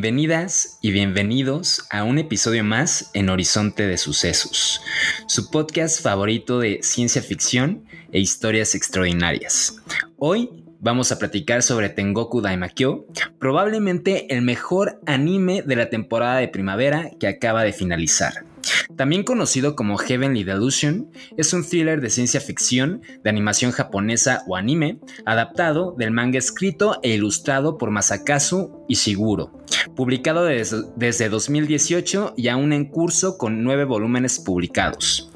Bienvenidas 0.00 0.78
y 0.80 0.92
bienvenidos 0.92 1.84
a 1.90 2.04
un 2.04 2.18
episodio 2.18 2.62
más 2.62 3.10
en 3.14 3.30
Horizonte 3.30 3.84
de 3.84 3.98
Sucesos, 3.98 4.80
su 5.26 5.50
podcast 5.50 6.00
favorito 6.00 6.60
de 6.60 6.78
ciencia 6.84 7.20
ficción 7.20 7.84
e 8.12 8.20
historias 8.20 8.76
extraordinarias. 8.76 9.82
Hoy 10.16 10.50
vamos 10.78 11.10
a 11.10 11.18
platicar 11.18 11.64
sobre 11.64 11.88
Tengoku 11.88 12.40
Daimakyo, 12.40 13.06
probablemente 13.40 14.32
el 14.32 14.42
mejor 14.42 15.00
anime 15.04 15.62
de 15.62 15.74
la 15.74 15.90
temporada 15.90 16.38
de 16.38 16.46
primavera 16.46 17.10
que 17.18 17.26
acaba 17.26 17.64
de 17.64 17.72
finalizar. 17.72 18.47
También 18.96 19.22
conocido 19.22 19.76
como 19.76 19.96
Heavenly 19.98 20.44
Delusion, 20.44 21.10
es 21.36 21.52
un 21.52 21.64
thriller 21.64 22.00
de 22.00 22.10
ciencia 22.10 22.40
ficción 22.40 23.02
de 23.22 23.30
animación 23.30 23.70
japonesa 23.72 24.42
o 24.46 24.56
anime, 24.56 24.98
adaptado 25.24 25.94
del 25.98 26.10
manga 26.10 26.38
escrito 26.38 26.98
e 27.02 27.10
ilustrado 27.14 27.78
por 27.78 27.90
Masakazu 27.90 28.84
Ishiguro, 28.88 29.52
publicado 29.94 30.44
des- 30.44 30.74
desde 30.96 31.28
2018 31.28 32.34
y 32.36 32.48
aún 32.48 32.72
en 32.72 32.86
curso 32.86 33.38
con 33.38 33.62
nueve 33.62 33.84
volúmenes 33.84 34.38
publicados. 34.38 35.30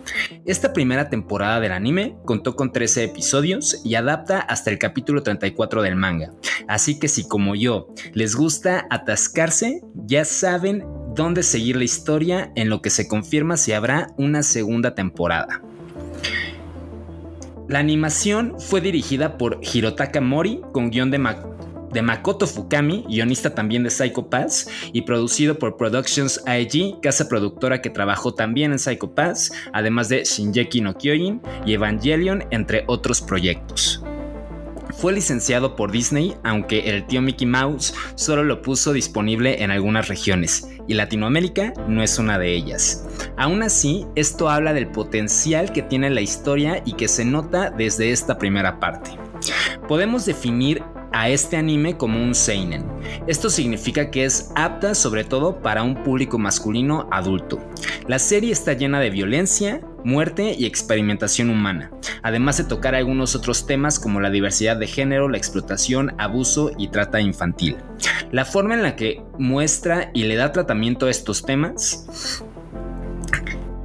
Esta 0.46 0.72
primera 0.72 1.08
temporada 1.08 1.60
del 1.60 1.72
anime 1.72 2.16
contó 2.24 2.56
con 2.56 2.72
13 2.72 3.04
episodios 3.04 3.80
y 3.84 3.94
adapta 3.94 4.40
hasta 4.40 4.70
el 4.70 4.78
capítulo 4.78 5.22
34 5.22 5.82
del 5.82 5.94
manga, 5.96 6.32
así 6.66 6.98
que 6.98 7.06
si 7.08 7.28
como 7.28 7.54
yo 7.54 7.88
les 8.12 8.34
gusta 8.34 8.86
atascarse, 8.90 9.80
ya 10.06 10.24
saben 10.24 10.84
dónde 11.14 11.42
seguir 11.42 11.76
la 11.76 11.84
historia 11.84 12.52
en 12.54 12.68
lo 12.68 12.82
que 12.82 12.90
se 12.90 13.08
confirma 13.08 13.56
si 13.56 13.72
habrá 13.72 14.08
una 14.16 14.42
segunda 14.42 14.94
temporada. 14.94 15.62
La 17.68 17.78
animación 17.78 18.56
fue 18.58 18.80
dirigida 18.80 19.38
por 19.38 19.60
Hirotaka 19.62 20.20
Mori 20.20 20.60
con 20.72 20.90
guion 20.90 21.10
de, 21.10 21.18
Ma- 21.18 21.42
de 21.92 22.02
Makoto 22.02 22.46
Fukami, 22.46 23.04
guionista 23.08 23.54
también 23.54 23.82
de 23.82 23.90
Psycho 23.90 24.28
Pass, 24.28 24.68
y 24.92 25.02
producido 25.02 25.58
por 25.58 25.76
Productions 25.76 26.42
AEG, 26.46 27.00
casa 27.00 27.28
productora 27.28 27.80
que 27.80 27.88
trabajó 27.88 28.34
también 28.34 28.72
en 28.72 28.78
Psycho 28.78 29.14
Pass, 29.14 29.52
además 29.72 30.08
de 30.08 30.24
Shinjeki 30.24 30.80
no 30.82 30.98
Kyojin 30.98 31.40
y 31.64 31.72
Evangelion, 31.74 32.44
entre 32.50 32.84
otros 32.88 33.22
proyectos. 33.22 34.02
Fue 34.92 35.12
licenciado 35.12 35.74
por 35.74 35.90
Disney, 35.90 36.34
aunque 36.44 36.90
el 36.90 37.06
tío 37.06 37.22
Mickey 37.22 37.46
Mouse 37.46 37.94
solo 38.14 38.44
lo 38.44 38.62
puso 38.62 38.92
disponible 38.92 39.62
en 39.62 39.70
algunas 39.70 40.08
regiones, 40.08 40.68
y 40.86 40.94
Latinoamérica 40.94 41.72
no 41.88 42.02
es 42.02 42.18
una 42.18 42.38
de 42.38 42.54
ellas. 42.54 43.06
Aún 43.36 43.62
así, 43.62 44.06
esto 44.14 44.48
habla 44.48 44.72
del 44.72 44.88
potencial 44.88 45.72
que 45.72 45.82
tiene 45.82 46.10
la 46.10 46.20
historia 46.20 46.82
y 46.84 46.92
que 46.92 47.08
se 47.08 47.24
nota 47.24 47.70
desde 47.70 48.12
esta 48.12 48.38
primera 48.38 48.78
parte. 48.78 49.10
Podemos 49.88 50.24
definir 50.24 50.82
a 51.12 51.28
este 51.28 51.56
anime 51.56 51.96
como 51.96 52.22
un 52.22 52.34
seinen. 52.34 52.84
Esto 53.26 53.50
significa 53.50 54.10
que 54.10 54.24
es 54.24 54.50
apta 54.54 54.94
sobre 54.94 55.24
todo 55.24 55.60
para 55.60 55.82
un 55.82 56.02
público 56.02 56.38
masculino 56.38 57.08
adulto. 57.10 57.60
La 58.06 58.18
serie 58.18 58.52
está 58.52 58.72
llena 58.72 59.00
de 59.00 59.10
violencia, 59.10 59.80
muerte 60.04 60.54
y 60.58 60.66
experimentación 60.66 61.50
humana, 61.50 61.90
además 62.22 62.58
de 62.58 62.64
tocar 62.64 62.94
algunos 62.94 63.34
otros 63.34 63.66
temas 63.66 63.98
como 63.98 64.20
la 64.20 64.30
diversidad 64.30 64.76
de 64.76 64.86
género, 64.86 65.28
la 65.28 65.38
explotación, 65.38 66.14
abuso 66.18 66.72
y 66.76 66.88
trata 66.88 67.20
infantil. 67.20 67.76
La 68.30 68.44
forma 68.44 68.74
en 68.74 68.82
la 68.82 68.96
que 68.96 69.22
muestra 69.38 70.10
y 70.14 70.24
le 70.24 70.36
da 70.36 70.52
tratamiento 70.52 71.06
a 71.06 71.10
estos 71.10 71.44
temas 71.44 72.06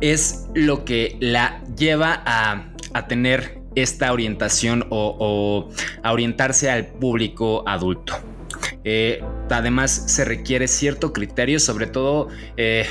es 0.02 0.48
lo 0.54 0.86
que 0.86 1.18
la 1.20 1.62
lleva 1.76 2.22
a, 2.26 2.70
a 2.94 3.08
tener 3.08 3.57
esta 3.78 4.12
orientación 4.12 4.86
o, 4.90 5.70
orientarse 6.04 6.70
al 6.70 6.88
público 6.88 7.64
adulto. 7.68 8.14
Eh, 8.84 9.24
además 9.50 9.92
se 10.08 10.26
requiere 10.26 10.68
cierto 10.68 11.14
criterio, 11.14 11.60
sobre 11.60 11.86
todo 11.86 12.30
eh, 12.56 12.86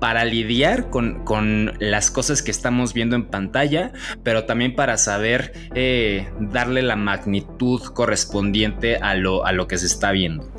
para 0.00 0.24
lidiar 0.24 0.90
con, 0.90 1.24
con, 1.24 1.72
las 1.78 2.10
cosas 2.10 2.42
que 2.42 2.50
estamos 2.50 2.92
viendo 2.92 3.16
en 3.16 3.24
pantalla, 3.24 3.92
pero 4.22 4.44
también 4.44 4.74
para 4.74 4.98
saber 4.98 5.52
eh, 5.74 6.28
darle 6.40 6.82
la 6.82 6.96
magnitud 6.96 7.80
correspondiente 7.94 8.96
a 8.96 9.14
lo, 9.14 9.46
a 9.46 9.52
lo 9.52 9.66
que 9.66 9.78
se 9.78 9.86
está 9.86 10.10
viendo. 10.12 10.50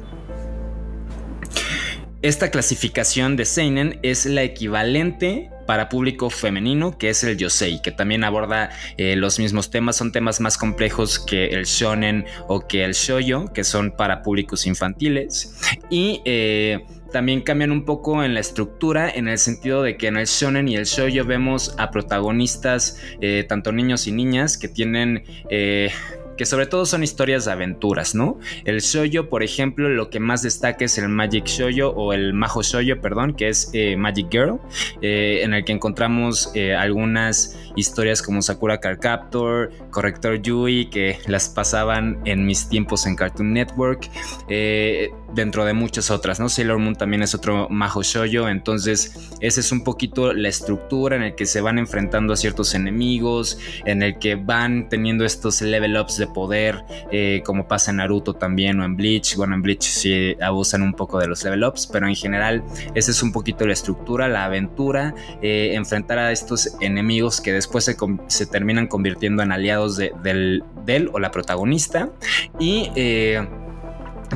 Esta 2.24 2.50
clasificación 2.50 3.36
de 3.36 3.46
Seinen 3.46 4.00
es 4.02 4.26
la 4.26 4.42
equivalente 4.42 5.52
para 5.68 5.90
público 5.90 6.32
femenino, 6.32 6.98
que 6.98 7.10
es 7.10 7.24
el 7.24 7.38
Yosei, 7.38 7.82
que 7.84 7.92
también 7.92 8.24
aborda 8.24 8.72
eh, 8.98 9.16
los 9.16 9.38
mismos 9.38 9.70
temas, 9.70 9.98
son 9.98 10.12
temas 10.12 10.40
más 10.40 10.58
complejos 10.58 11.20
que 11.20 11.50
el 11.50 11.66
shonen 11.66 12.26
o 12.48 12.68
que 12.68 12.84
el 12.84 12.94
shoyo, 12.94 13.54
que 13.54 13.64
son 13.64 13.92
para 13.92 14.24
públicos 14.24 14.66
infantiles. 14.66 15.60
Y 15.92 16.22
eh, 16.26 16.86
también 17.12 17.42
cambian 17.42 17.72
un 17.72 17.86
poco 17.86 18.24
en 18.24 18.34
la 18.34 18.40
estructura, 18.40 19.10
en 19.10 19.28
el 19.28 19.38
sentido 19.38 19.84
de 19.84 19.98
que 19.98 20.08
en 20.08 20.18
el 20.18 20.26
shonen 20.26 20.68
y 20.68 20.76
el 20.76 20.86
shoyo 20.86 21.26
vemos 21.26 21.76
a 21.78 21.92
protagonistas, 21.92 23.00
eh, 23.22 23.46
tanto 23.48 23.72
niños 23.72 24.08
y 24.08 24.12
niñas, 24.12 24.58
que 24.58 24.70
tienen 24.70 25.24
que 26.38 26.46
sobre 26.46 26.68
todo 26.68 26.86
son 26.86 27.04
historias 27.04 27.46
de 27.46 27.52
aventuras, 27.52 28.16
¿no? 28.16 28.40
El 28.64 28.80
shoyo, 28.82 29.30
por 29.30 29.44
ejemplo, 29.44 29.90
lo 29.90 30.10
que 30.10 30.20
más 30.20 30.42
destaca 30.42 30.86
es 30.86 30.98
el 30.98 31.10
Magic 31.10 31.46
Shoyo 31.46 31.92
o 31.92 32.14
el 32.14 32.34
Majo 32.34 32.62
Shoyo, 32.62 33.02
perdón, 33.02 33.34
que 33.34 33.50
es 33.50 33.70
eh, 33.74 33.98
Magic 33.98 34.28
Girl, 34.32 34.60
eh, 35.02 35.42
en 35.44 35.54
el 35.54 35.66
que 35.66 35.72
encontramos 35.72 36.52
eh, 36.54 36.76
algunas 36.76 37.58
historias 37.76 38.22
como 38.22 38.42
Sakura 38.42 38.80
Card 38.80 39.00
Captor, 39.00 39.72
Corrector 39.92 40.42
Yui, 40.42 40.90
que 40.90 41.20
las 41.28 41.50
pasaban 41.50 42.20
en 42.26 42.46
mis 42.46 42.70
tiempos 42.70 43.06
en 43.06 43.16
Cartoon 43.16 43.54
Network, 43.54 44.10
dentro 45.34 45.66
de 45.66 45.74
muchas 45.74 46.10
otras, 46.10 46.40
¿no? 46.40 46.50
Sailor 46.50 46.80
Moon 46.80 46.96
también 46.96 47.22
es 47.22 47.36
otro 47.36 47.68
Majo 47.70 48.02
Shoyo, 48.02 48.48
entonces 48.50 49.32
esa 49.42 49.60
es 49.60 49.72
un 49.72 49.84
poquito 49.84 50.34
la 50.34 50.50
estructura 50.50 51.16
en 51.16 51.24
el 51.24 51.36
que 51.36 51.46
se 51.46 51.62
van 51.62 51.78
enfrentando 51.78 52.34
a 52.34 52.38
ciertos 52.38 52.74
enemigos, 52.74 53.60
en 53.86 54.02
el 54.02 54.20
que 54.20 54.36
van 54.36 54.90
teniendo 54.90 55.26
estos 55.26 55.62
level 55.62 55.98
ups 55.98 56.18
de 56.18 56.27
poder, 56.28 56.84
eh, 57.12 57.42
como 57.46 57.68
pasa 57.68 57.92
en 57.92 57.98
Naruto 57.98 58.34
también 58.34 58.80
o 58.80 58.86
en 58.86 58.96
Bleach. 58.96 59.36
Bueno, 59.36 59.56
en 59.56 59.62
Bleach 59.62 59.84
sí 59.84 60.36
abusan 60.42 60.82
un 60.82 60.94
poco 60.94 61.20
de 61.20 61.28
los 61.28 61.44
level 61.44 61.64
ups, 61.64 61.88
pero 61.88 62.08
en 62.08 62.16
general 62.16 62.64
esa 62.96 63.12
es 63.12 63.24
un 63.24 63.32
poquito 63.32 63.66
la 63.66 63.74
estructura, 63.74 64.28
la 64.28 64.46
aventura, 64.46 65.14
eh, 65.42 65.72
enfrentar 65.74 66.20
a 66.20 66.32
estos 66.32 66.78
enemigos 66.82 67.42
que 67.42 67.54
después 67.54 67.86
se, 67.86 68.46
terminan 68.46 68.88
convirtiendo 68.88 69.44
en 69.44 69.52
aliados 69.52 69.98
de, 69.98 70.14
del, 70.24 70.64
del, 70.86 71.10
o 71.14 71.20
la 71.20 71.32
protagonista. 71.32 72.10
Y 72.60 72.92
eh, 72.96 73.46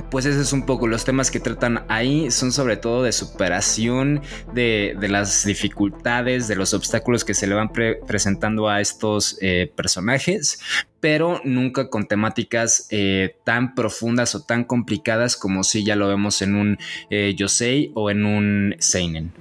pues 0.09 0.25
ese 0.25 0.41
es 0.41 0.53
un 0.53 0.65
poco 0.65 0.87
los 0.87 1.05
temas 1.05 1.31
que 1.31 1.39
tratan 1.39 1.83
ahí 1.87 2.31
son 2.31 2.51
sobre 2.51 2.77
todo 2.77 3.03
de 3.03 3.11
superación 3.11 4.21
de, 4.53 4.95
de 4.99 5.07
las 5.07 5.45
dificultades 5.45 6.47
de 6.47 6.55
los 6.55 6.73
obstáculos 6.73 7.25
que 7.25 7.33
se 7.33 7.47
le 7.47 7.55
van 7.55 7.71
pre 7.71 7.95
presentando 8.07 8.69
a 8.69 8.81
estos 8.81 9.37
eh, 9.41 9.71
personajes 9.75 10.59
pero 11.01 11.41
nunca 11.43 11.89
con 11.89 12.07
temáticas 12.07 12.87
eh, 12.91 13.35
tan 13.43 13.75
profundas 13.75 14.35
o 14.35 14.43
tan 14.43 14.63
complicadas 14.63 15.35
como 15.35 15.63
si 15.63 15.83
ya 15.83 15.95
lo 15.95 16.07
vemos 16.07 16.41
en 16.41 16.55
un 16.55 16.77
eh, 17.09 17.33
Yosei 17.35 17.91
o 17.95 18.09
en 18.11 18.25
un 18.25 18.75
Seinen. 18.79 19.33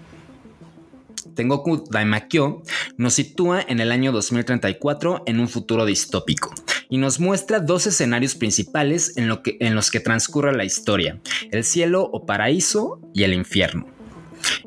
Tengoku 1.40 1.86
Daimakyo 1.90 2.62
nos 2.98 3.14
sitúa 3.14 3.64
en 3.66 3.80
el 3.80 3.92
año 3.92 4.12
2034 4.12 5.22
en 5.24 5.40
un 5.40 5.48
futuro 5.48 5.86
distópico 5.86 6.52
y 6.90 6.98
nos 6.98 7.18
muestra 7.18 7.60
dos 7.60 7.86
escenarios 7.86 8.34
principales 8.34 9.16
en, 9.16 9.30
en 9.60 9.74
los 9.74 9.90
que 9.90 10.00
transcurre 10.00 10.54
la 10.54 10.66
historia, 10.66 11.18
el 11.50 11.64
cielo 11.64 12.02
o 12.12 12.26
paraíso 12.26 13.00
y 13.14 13.22
el 13.22 13.32
infierno. 13.32 13.86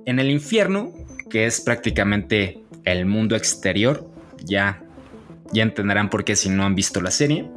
En 0.08 0.18
el 0.18 0.32
infierno, 0.32 0.92
que 1.30 1.46
es 1.46 1.62
prácticamente 1.62 2.64
el 2.86 3.06
mundo 3.06 3.36
exterior, 3.36 4.10
ya 4.44 4.84
ya 5.54 5.64
entenderán 5.64 6.10
por 6.10 6.26
qué 6.26 6.36
si 6.36 6.50
no 6.50 6.66
han 6.66 6.76
visto 6.76 7.00
la 7.00 7.12
serie, 7.12 7.48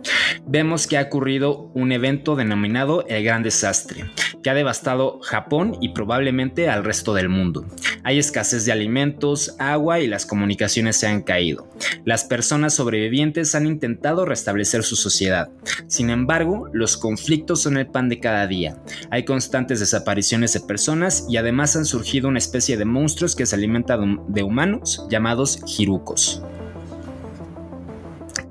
vemos 0.47 0.87
que 0.87 0.99
ha 0.99 1.03
ocurrido 1.03 1.71
un 1.75 1.93
evento 1.93 2.37
denominado 2.37 3.07
el 3.09 3.25
Gran 3.25 3.43
Desastre, 3.43 4.05
que 4.43 4.51
ha 4.51 4.55
devastado 4.55 5.19
Japón 5.23 5.79
y 5.81 5.91
probablemente 5.91 6.69
al 6.69 6.85
resto 6.85 7.15
del 7.15 7.29
mundo. 7.29 7.67
Hay 8.07 8.21
escasez 8.21 8.65
de 8.65 8.71
alimentos, 8.71 9.57
agua 9.59 9.99
y 9.99 10.07
las 10.07 10.27
comunicaciones 10.27 10.97
se 10.97 11.09
han 11.09 11.23
caído. 11.23 11.69
Las 12.05 12.23
personas 12.23 12.73
sobrevivientes 12.73 13.57
han 13.57 13.67
intentado 13.67 14.25
restablecer 14.25 14.85
su 14.85 14.95
sociedad. 14.95 15.49
Sin 15.89 16.11
embargo, 16.11 16.71
los 16.73 16.97
conflictos 16.97 17.63
son 17.63 17.77
el 17.77 17.89
pan 17.89 18.09
de 18.09 18.21
cada 18.21 18.47
día. 18.47 18.81
Hay 19.11 19.25
constantes 19.25 19.81
desapariciones 19.81 20.53
de 20.53 20.61
personas 20.61 21.27
y 21.29 21.37
además 21.37 21.75
han 21.75 21.85
surgido 21.85 22.29
una 22.29 22.39
especie 22.39 22.77
de 22.77 22.85
monstruos 22.85 23.35
que 23.35 23.45
se 23.45 23.57
alimentan 23.57 24.21
de 24.29 24.45
humanos 24.45 25.05
llamados 25.11 25.59
jirucos. 25.67 26.45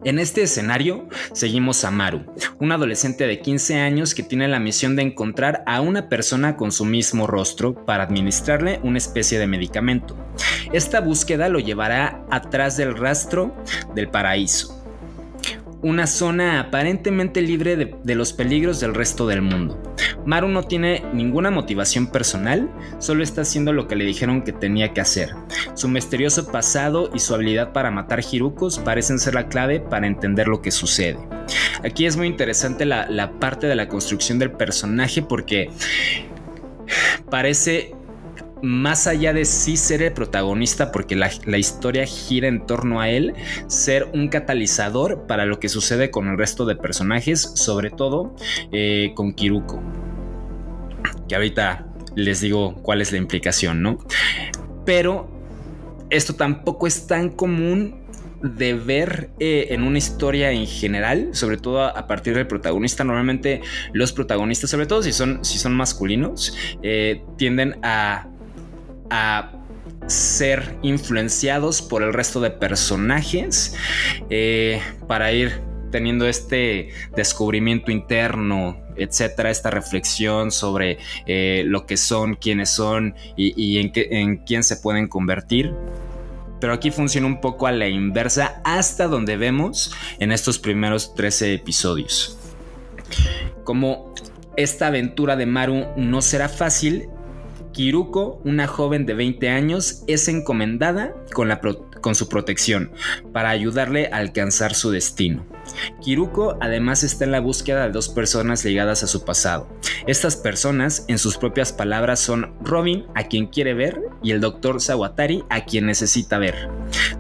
En 0.06 0.19
este 0.19 0.44
escenario 0.44 1.10
seguimos 1.34 1.84
a 1.84 1.90
Maru, 1.90 2.31
un 2.60 2.72
adolescente 2.72 3.25
de 3.25 3.40
15 3.40 3.80
años 3.80 4.13
que 4.13 4.22
tiene 4.22 4.48
la 4.48 4.60
misión 4.60 4.96
de 4.96 5.02
encontrar 5.02 5.63
a 5.66 5.81
una 5.81 6.10
persona 6.10 6.57
con 6.57 6.72
su 6.72 6.86
mismo 6.86 7.25
rostro 7.25 7.74
para 7.86 8.04
administrarle 8.04 8.80
una 8.84 9.00
especie 9.00 9.40
de 9.40 9.48
medicamento. 9.48 10.16
Esta 10.72 11.02
búsqueda 11.02 11.50
lo 11.50 11.57
llevará 11.57 12.24
atrás 12.30 12.78
del 12.78 12.96
rastro 12.96 13.56
del 13.96 14.07
paraíso, 14.10 14.84
una 15.85 16.07
zona 16.07 16.59
aparentemente 16.59 17.43
libre 17.43 17.75
de, 17.75 18.15
los 18.15 18.33
peligros 18.33 18.79
del 18.79 18.95
resto 18.95 19.27
del 19.27 19.43
mundo. 19.43 19.79
Maru 20.25 20.47
no 20.47 20.63
tiene 20.63 21.03
ninguna 21.13 21.51
motivación 21.51 22.07
personal, 22.07 22.71
solo 22.97 23.21
está 23.21 23.41
haciendo 23.41 23.71
lo 23.71 23.87
que 23.87 23.95
le 23.95 24.03
dijeron 24.03 24.41
que 24.41 24.51
tenía 24.51 24.93
que 24.93 25.01
hacer. 25.01 25.35
Su 25.75 25.87
misterioso 25.87 26.47
pasado 26.47 27.11
y 27.13 27.19
su 27.19 27.35
habilidad 27.35 27.71
para 27.71 27.91
matar 27.91 28.21
Hirukos 28.31 28.79
parecen 28.79 29.19
ser 29.19 29.35
la 29.35 29.47
clave 29.47 29.79
para 29.79 30.07
entender 30.07 30.47
lo 30.47 30.63
que 30.63 30.71
sucede. 30.71 31.19
Aquí 31.83 32.07
es 32.07 32.17
muy 32.17 32.25
interesante 32.25 32.85
la 32.85 33.31
parte 33.39 33.67
de 33.67 33.75
la 33.75 33.87
construcción 33.87 34.39
del 34.39 34.53
personaje 34.53 35.21
porque 35.21 35.69
parece 37.29 37.93
más 38.62 39.07
allá 39.07 39.34
de 39.34 39.46
sí 39.46 39.78
ser 39.78 40.02
el 40.02 40.13
protagonista, 40.13 40.92
porque 40.92 41.16
la, 41.16 41.57
historia 41.57 42.06
gira 42.06 42.48
en 42.48 42.66
torno 42.66 43.02
a 43.02 43.10
él, 43.10 43.34
ser 43.68 44.07
un 44.13 44.28
catalizador 44.28 45.28
para 45.28 45.46
lo 45.46 45.60
que 45.60 45.69
sucede 45.69 46.12
con 46.12 46.28
el 46.28 46.38
resto 46.38 46.66
de 46.66 46.75
personajes, 46.75 47.42
sobre 47.42 47.90
todo 47.90 48.36
eh, 48.72 49.12
con 49.16 49.34
Kiruko. 49.34 49.81
Que 51.28 51.36
ahorita 51.36 51.88
les 52.16 52.42
digo 52.42 52.75
cuál 52.81 53.02
es 53.02 53.12
la 53.12 53.18
implicación, 53.18 53.81
¿no? 53.81 54.00
Pero 54.86 55.30
esto 56.10 56.36
tampoco 56.36 56.88
es 56.88 57.07
tan 57.07 57.30
común 57.30 58.06
de 58.42 58.74
ver 58.74 59.31
eh, 59.40 59.68
en 59.72 59.84
una 59.84 59.98
historia 59.98 60.52
en 60.52 60.68
general, 60.68 61.30
sobre 61.34 61.57
todo 61.57 61.84
a, 61.84 62.07
partir 62.07 62.36
del 62.36 62.48
protagonista. 62.48 63.04
Normalmente 63.04 63.62
los 63.94 64.13
protagonistas, 64.13 64.69
sobre 64.69 64.86
todo 64.86 65.02
si 65.02 65.13
son, 65.13 65.44
si 65.44 65.57
son 65.57 65.74
masculinos, 65.74 66.56
eh, 66.84 67.24
tienden 67.38 67.78
a 67.81 68.28
a 69.10 69.52
ser 70.07 70.78
influenciados 70.81 71.81
por 71.81 72.04
el 72.04 72.13
resto 72.13 72.40
de 72.40 72.52
personajes 72.52 73.75
eh, 74.30 74.81
para 75.07 75.31
ir 75.31 75.62
teniendo 75.92 76.28
este 76.28 76.90
descubrimiento 77.16 77.92
interno, 77.92 78.78
etcétera, 78.98 79.50
esta 79.50 79.72
reflexión 79.72 80.52
sobre 80.52 80.98
eh, 81.25 81.63
lo 81.66 81.86
que 81.86 81.98
son, 81.98 82.36
quiénes 82.36 82.69
son 82.69 83.16
y, 83.38 83.78
en, 83.78 83.92
en 83.96 84.38
quién 84.38 84.63
se 84.63 84.78
pueden 84.78 85.07
convertir. 85.07 85.74
Pero 86.60 86.74
aquí 86.74 86.92
funciona 86.92 87.28
un 87.28 87.42
poco 87.42 87.68
a 87.68 87.72
la 87.72 87.88
inversa 87.88 88.62
hasta 88.63 89.07
donde 89.07 89.38
vemos 89.38 89.94
en 90.19 90.31
estos 90.31 90.60
primeros 90.60 91.13
13 91.16 91.54
episodios. 91.54 92.38
Como 93.63 94.13
esta 94.57 94.88
aventura 94.88 95.36
de 95.36 95.46
Maru 95.46 95.86
no 95.98 96.22
será 96.22 96.50
fácil, 96.50 97.10
Kiruko, 97.75 98.39
una 98.45 98.68
joven 98.68 99.06
de 99.06 99.13
20 99.13 99.50
años, 99.50 100.06
es 100.07 100.30
encomendada 100.30 101.13
con, 101.33 101.50
la 101.50 101.60
con 102.06 102.13
su 102.13 102.30
protección 102.30 102.92
para 103.34 103.50
ayudarle 103.50 104.12
a 104.13 104.18
alcanzar 104.18 104.75
su 104.75 104.92
destino. 104.92 105.44
Kiruko 106.04 106.56
además 106.62 107.02
está 107.04 107.25
en 107.25 107.31
la 107.31 107.40
búsqueda 107.40 107.88
de 107.88 107.92
dos 107.92 108.10
personas 108.10 108.63
ligadas 108.63 109.02
a 109.02 109.07
su 109.07 109.25
pasado. 109.25 109.68
Estas 110.06 110.36
personas, 110.36 111.06
en 111.07 111.18
sus 111.18 111.36
propias 111.40 111.74
palabras, 111.74 112.19
son 112.19 112.54
Robin, 112.62 113.06
a 113.16 113.24
quien 113.24 113.48
quiere 113.48 113.74
ver, 113.74 114.00
y 114.22 114.30
el 114.30 114.40
Dr. 114.40 114.81
Sawatari, 114.81 115.46
a 115.50 115.66
quien 115.66 115.88
necesita 115.88 116.38
ver. 116.38 116.69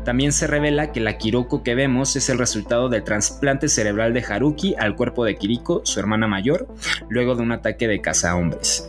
También 0.03 0.31
se 0.31 0.45
revela 0.45 0.91
que 0.91 0.99
la 0.99 1.17
Kiruko 1.17 1.63
que 1.63 1.73
vemos 1.73 2.15
es 2.15 2.29
el 2.29 2.37
resultado 2.37 2.87
del 2.87 3.03
trasplante 3.03 3.69
cerebral 3.69 4.13
de 4.13 4.23
Haruki 4.23 4.75
al 4.77 4.95
cuerpo 4.95 5.25
de 5.25 5.35
Kiriko, 5.35 5.81
su 5.83 5.99
hermana 5.99 6.27
mayor, 6.27 6.67
luego 7.09 7.33
de 7.33 7.41
un 7.41 7.53
ataque 7.53 7.87
de 7.87 8.01
cazahombres. 8.01 8.87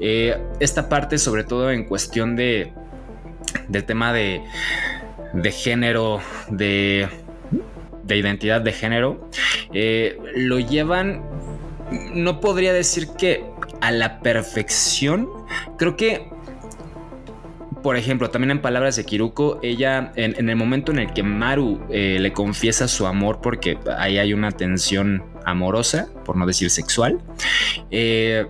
Eh, 0.00 0.38
esta 0.58 0.88
parte, 0.88 1.18
sobre 1.18 1.44
todo 1.44 1.70
en 1.70 1.84
cuestión 1.84 2.34
de 2.34 2.72
del 3.68 3.84
tema 3.84 4.12
de, 4.12 4.42
de 5.32 5.50
género, 5.50 6.20
de 6.50 7.08
de 8.06 8.16
identidad 8.16 8.60
de 8.60 8.72
género, 8.72 9.28
eh, 9.72 10.18
lo 10.34 10.58
llevan, 10.58 11.22
no 12.12 12.40
podría 12.40 12.72
decir 12.72 13.08
que 13.18 13.44
a 13.80 13.90
la 13.90 14.20
perfección, 14.20 15.28
creo 15.78 15.96
que 15.96 16.32
por 17.82 17.98
ejemplo, 17.98 18.30
también 18.30 18.50
en 18.50 18.62
palabras 18.62 18.96
de 18.96 19.04
Kiruko, 19.04 19.60
ella 19.62 20.10
en, 20.16 20.48
el 20.48 20.56
momento 20.56 20.90
en 20.90 21.00
el 21.00 21.12
que 21.12 21.22
Maru 21.22 21.86
eh, 21.90 22.16
le 22.18 22.32
confiesa 22.32 22.88
su 22.88 23.06
amor, 23.06 23.42
porque 23.42 23.76
ahí 23.98 24.16
hay 24.16 24.32
una 24.32 24.52
tensión 24.52 25.22
amorosa, 25.44 26.08
por 26.24 26.34
no 26.34 26.46
decir 26.46 26.70
sexual, 26.70 27.20
eh, 27.90 28.46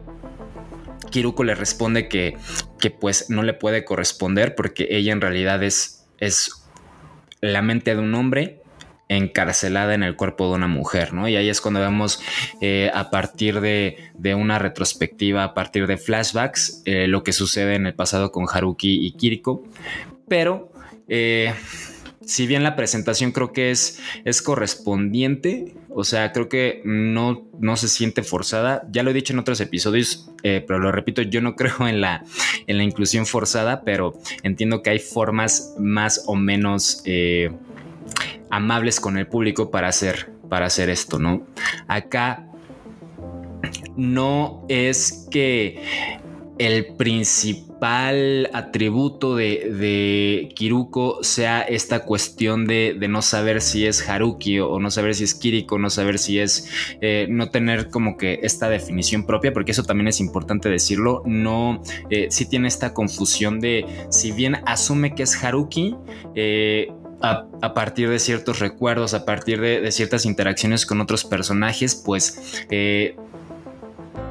Kiruko 1.10 1.42
le 1.42 1.56
responde 1.56 2.06
que, 2.06 2.36
que, 2.78 2.92
pues 2.92 3.28
no 3.28 3.42
le 3.42 3.54
puede 3.54 3.84
corresponder 3.84 4.54
porque 4.54 4.86
ella 4.90 5.12
en 5.12 5.20
realidad 5.20 5.64
es, 5.64 6.06
es 6.18 6.63
la 7.44 7.62
mente 7.62 7.94
de 7.94 8.00
un 8.00 8.14
hombre 8.14 8.60
encarcelada 9.08 9.94
en 9.94 10.02
el 10.02 10.16
cuerpo 10.16 10.48
de 10.48 10.54
una 10.54 10.66
mujer, 10.66 11.12
¿no? 11.12 11.28
Y 11.28 11.36
ahí 11.36 11.48
es 11.48 11.60
cuando 11.60 11.80
vemos 11.80 12.20
eh, 12.60 12.90
a 12.94 13.10
partir 13.10 13.60
de, 13.60 13.98
una 14.34 14.58
retrospectiva, 14.58 15.44
a 15.44 15.54
partir 15.54 15.86
de 15.86 15.98
flashbacks, 15.98 16.82
eh, 16.86 17.06
lo 17.06 17.22
que 17.22 17.32
sucede 17.32 17.74
en 17.74 17.86
el 17.86 17.94
pasado 17.94 18.32
con 18.32 18.46
Haruki 18.50 19.06
y 19.06 19.12
Kiriko. 19.12 19.62
Pero, 20.26 20.72
eh, 21.08 21.52
si 22.22 22.46
bien 22.46 22.62
la 22.62 22.76
presentación 22.76 23.32
creo 23.32 23.52
que 23.52 23.70
es, 23.70 24.00
es 24.24 24.40
correspondiente, 24.40 25.74
o 25.94 26.04
sea, 26.04 26.32
creo 26.32 26.48
que 26.48 26.82
no, 26.84 27.46
no 27.58 27.76
se 27.76 27.88
siente 27.88 28.22
forzada. 28.22 28.86
Ya 28.90 29.02
lo 29.02 29.10
he 29.10 29.14
dicho 29.14 29.32
en 29.32 29.38
otros 29.38 29.60
episodios, 29.60 30.30
pero 30.42 30.78
lo 30.78 30.92
repito, 30.92 31.22
yo 31.22 31.40
no 31.40 31.54
creo 31.56 31.86
en 31.86 32.00
la, 32.00 32.24
en 32.66 32.78
la 32.78 32.84
inclusión 32.84 33.26
forzada, 33.26 33.82
pero 33.82 34.14
entiendo 34.42 34.82
que 34.82 34.90
hay 34.90 34.98
formas 34.98 35.74
más 35.78 36.24
o 36.26 36.34
menos 36.34 37.02
amables 38.50 39.00
con 39.00 39.18
el 39.18 39.26
público 39.26 39.70
para 39.70 39.88
hacer, 39.88 40.30
para 40.48 40.66
hacer 40.66 40.90
esto, 40.90 41.18
¿no? 41.18 41.46
Acá 41.88 42.46
no 43.96 44.64
es 44.68 45.26
que 45.30 46.18
el 46.58 46.86
principal 46.96 47.73
atributo 47.84 49.36
de, 49.36 50.52
Kiruko 50.54 51.22
sea 51.22 51.62
esta 51.62 52.00
cuestión 52.00 52.66
de, 52.66 52.96
no 53.08 53.22
saber 53.22 53.60
si 53.60 53.86
es 53.86 54.08
Haruki 54.08 54.60
o, 54.60 54.78
no 54.78 54.90
saber 54.90 55.14
si 55.14 55.24
es 55.24 55.34
Kiriko, 55.34 55.78
no 55.78 55.90
saber 55.90 56.18
si 56.18 56.38
es 56.38 56.68
eh, 57.00 57.26
no 57.28 57.50
tener 57.50 57.90
como 57.90 58.16
que 58.16 58.40
esta 58.42 58.68
definición 58.68 59.26
propia, 59.26 59.52
porque 59.52 59.72
eso 59.72 59.84
también 59.84 60.08
es 60.08 60.20
importante 60.20 60.68
decirlo. 60.68 61.22
No, 61.26 61.82
eh, 62.10 62.28
si 62.30 62.46
tiene 62.46 62.68
esta 62.68 62.94
confusión 62.94 63.60
de 63.60 63.86
si 64.10 64.32
bien 64.32 64.56
asume 64.66 65.14
que 65.14 65.24
es 65.24 65.42
Haruki, 65.42 65.96
eh, 66.34 66.88
a, 67.24 67.74
partir 67.74 68.08
de 68.10 68.18
ciertos 68.18 68.58
recuerdos, 68.58 69.14
a 69.14 69.24
partir 69.24 69.60
de, 69.60 69.90
ciertas 69.92 70.26
interacciones 70.26 70.86
con 70.86 71.00
otros 71.00 71.24
personajes, 71.24 71.94
pues 71.94 72.66
eh, 72.70 73.16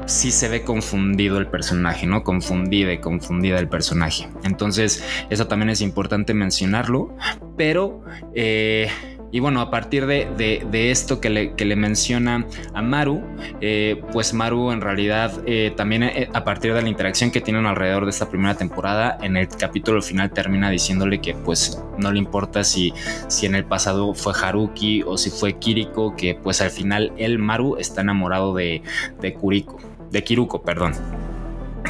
sí 0.05 0.31
se 0.31 0.50
ve 0.50 0.63
confundido 0.63 1.38
el 1.38 1.48
personaje, 1.48 2.05
¿no? 2.07 2.24
Confundida 2.24 2.93
y 2.93 3.00
confundida 3.00 3.60
el 3.60 3.69
personaje. 3.69 4.27
Entonces, 4.43 5.03
eso 5.29 5.48
también 5.48 5.69
es 5.69 5.81
importante 5.81 6.33
mencionarlo, 6.33 7.15
pero... 7.57 8.03
Eh, 8.36 8.89
y 9.33 9.39
bueno, 9.39 9.62
a 9.62 9.72
partir 9.72 10.05
de, 10.05 10.91
esto 10.91 11.19
que 11.19 11.31
le, 11.31 11.75
menciona 11.75 12.45
a 12.75 12.83
Maru, 12.83 13.24
eh, 13.62 14.00
pues 14.12 14.31
Maru 14.36 14.72
en 14.72 14.79
realidad 14.79 15.41
eh, 15.48 15.74
también 15.75 16.03
a 16.31 16.43
partir 16.43 16.72
de 16.75 16.83
la 16.83 16.88
interacción 16.88 17.31
que 17.31 17.41
tienen 17.41 17.65
alrededor 17.65 18.03
de 18.03 18.12
esta 18.12 18.29
primera 18.29 18.55
temporada, 18.55 19.17
en 19.24 19.36
el 19.36 19.48
capítulo 19.48 20.03
final 20.03 20.31
termina 20.31 20.69
diciéndole 20.69 21.19
que 21.19 21.33
pues 21.33 21.81
no 21.98 22.12
le 22.12 22.19
importa 22.19 22.63
si, 22.63 22.93
si 23.27 23.48
en 23.48 23.55
el 23.55 23.65
pasado 23.65 24.13
fue 24.13 24.33
Haruki 24.39 25.01
o 25.01 25.17
si 25.17 25.31
fue 25.31 25.53
Kiriko, 25.53 26.15
que 26.15 26.36
pues 26.36 26.62
al 26.62 26.69
final 26.69 27.12
él, 27.17 27.39
Maru, 27.39 27.77
está 27.77 28.01
enamorado 28.01 28.53
de, 28.53 28.83
de 29.19 29.33
Kuriko, 29.33 29.79
de 30.13 30.24
Kiruko, 30.24 30.62
perdón. 30.62 30.93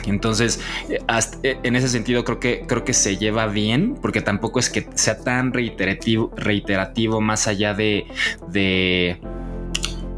Entonces, 0.08 0.60
eh, 0.90 1.00
eh, 1.44 1.58
en 1.62 1.76
ese 1.76 1.88
sentido 1.88 2.24
creo 2.24 2.40
que, 2.40 2.66
creo 2.68 2.84
que 2.84 2.94
se 2.94 3.18
lleva 3.18 3.46
bien, 3.46 3.96
porque 4.02 4.22
tampoco 4.22 4.60
es 4.60 4.70
que 4.72 4.88
sea 4.96 5.20
tan 5.20 5.54
reiterativo, 5.54 6.32
reiterativo 6.36 7.22
más 7.22 7.48
allá 7.48 7.76
de, 7.76 8.08
de 8.48 9.20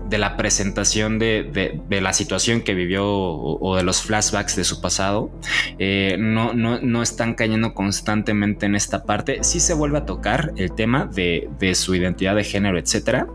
de 0.10 0.18
la 0.20 0.38
presentación 0.38 1.18
de, 1.20 1.82
la 1.90 2.14
situación 2.14 2.62
que 2.62 2.74
vivió 2.74 3.06
o, 3.08 3.76
de 3.76 3.84
los 3.84 4.02
flashbacks 4.04 4.56
de 4.56 4.64
su 4.64 4.82
pasado. 4.82 5.32
Eh, 5.80 6.16
no, 6.20 6.54
no, 6.54 7.02
están 7.02 7.34
cayendo 7.34 7.74
constantemente 7.74 8.66
en 8.66 8.76
esta 8.76 9.04
parte. 9.04 9.44
Sí 9.44 9.60
se 9.60 9.74
vuelve 9.74 9.98
a 9.98 10.06
tocar 10.06 10.54
el 10.58 10.72
tema 10.74 11.10
de, 11.14 11.50
su 11.76 11.96
identidad 11.96 12.36
de 12.36 12.44
género, 12.44 12.78
etcétera, 12.78 13.28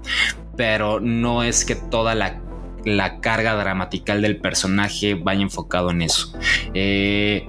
pero 0.57 1.01
no 1.01 1.43
es 1.43 1.65
que 1.65 1.75
toda 1.75 2.15
la, 2.15 2.41
carga 3.21 3.55
dramatical 3.55 4.23
del 4.23 4.37
personaje 4.37 5.15
vaya 5.15 5.43
enfocado 5.43 5.91
en 5.91 6.03
eso. 6.03 6.33
Eh, 6.75 7.47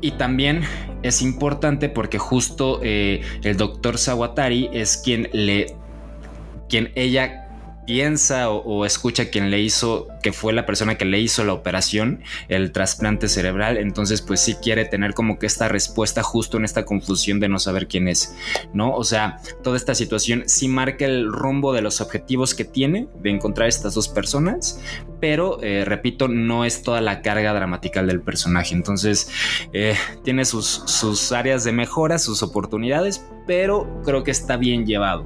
y 0.00 0.12
también 0.12 0.62
es 1.02 1.22
importante 1.22 1.88
porque 1.88 2.18
justo 2.18 2.80
eh, 2.82 3.22
el 3.42 3.56
doctor 3.56 3.98
Sawatari 3.98 4.70
es 4.72 4.96
quien 4.96 5.28
le 5.32 5.74
quien 6.68 6.90
ella 6.96 7.45
piensa 7.86 8.50
o, 8.50 8.84
escucha 8.84 9.30
quien 9.30 9.50
le 9.50 9.60
hizo, 9.60 10.08
que 10.22 10.32
fue 10.32 10.52
la 10.52 10.66
persona 10.66 10.96
que 10.96 11.04
le 11.04 11.20
hizo 11.20 11.44
la 11.44 11.52
operación, 11.52 12.22
el 12.48 12.72
trasplante 12.72 13.28
cerebral, 13.28 13.76
entonces 13.76 14.22
pues 14.22 14.40
sí 14.40 14.56
quiere 14.60 14.84
tener 14.84 15.14
como 15.14 15.38
que 15.38 15.46
esta 15.46 15.68
respuesta 15.68 16.22
justo 16.22 16.56
en 16.56 16.64
esta 16.64 16.84
confusión 16.84 17.40
de 17.40 17.48
no 17.48 17.58
saber 17.58 17.86
quién 17.86 18.08
es, 18.08 18.34
¿no? 18.74 18.94
O 18.94 19.04
sea, 19.04 19.38
toda 19.62 19.76
esta 19.76 19.94
situación 19.94 20.44
sí 20.46 20.68
marca 20.68 21.04
el 21.04 21.32
rumbo 21.32 21.72
de 21.72 21.82
los 21.82 22.00
objetivos 22.00 22.54
que 22.54 22.64
tiene 22.64 23.08
de 23.22 23.30
encontrar 23.30 23.68
estas 23.68 23.94
dos 23.94 24.08
personas, 24.08 24.80
pero 25.20 25.62
eh, 25.62 25.84
repito, 25.84 26.28
no 26.28 26.64
es 26.64 26.82
toda 26.82 27.00
la 27.00 27.22
carga 27.22 27.54
dramática 27.54 28.02
del 28.02 28.20
personaje, 28.20 28.74
entonces 28.74 29.30
eh, 29.72 29.96
tiene 30.24 30.44
sus, 30.44 30.66
sus 30.66 31.32
áreas 31.32 31.64
de 31.64 31.72
mejora, 31.72 32.18
sus 32.18 32.42
oportunidades, 32.42 33.24
pero 33.46 34.02
creo 34.04 34.24
que 34.24 34.32
está 34.32 34.56
bien 34.56 34.86
llevado. 34.86 35.24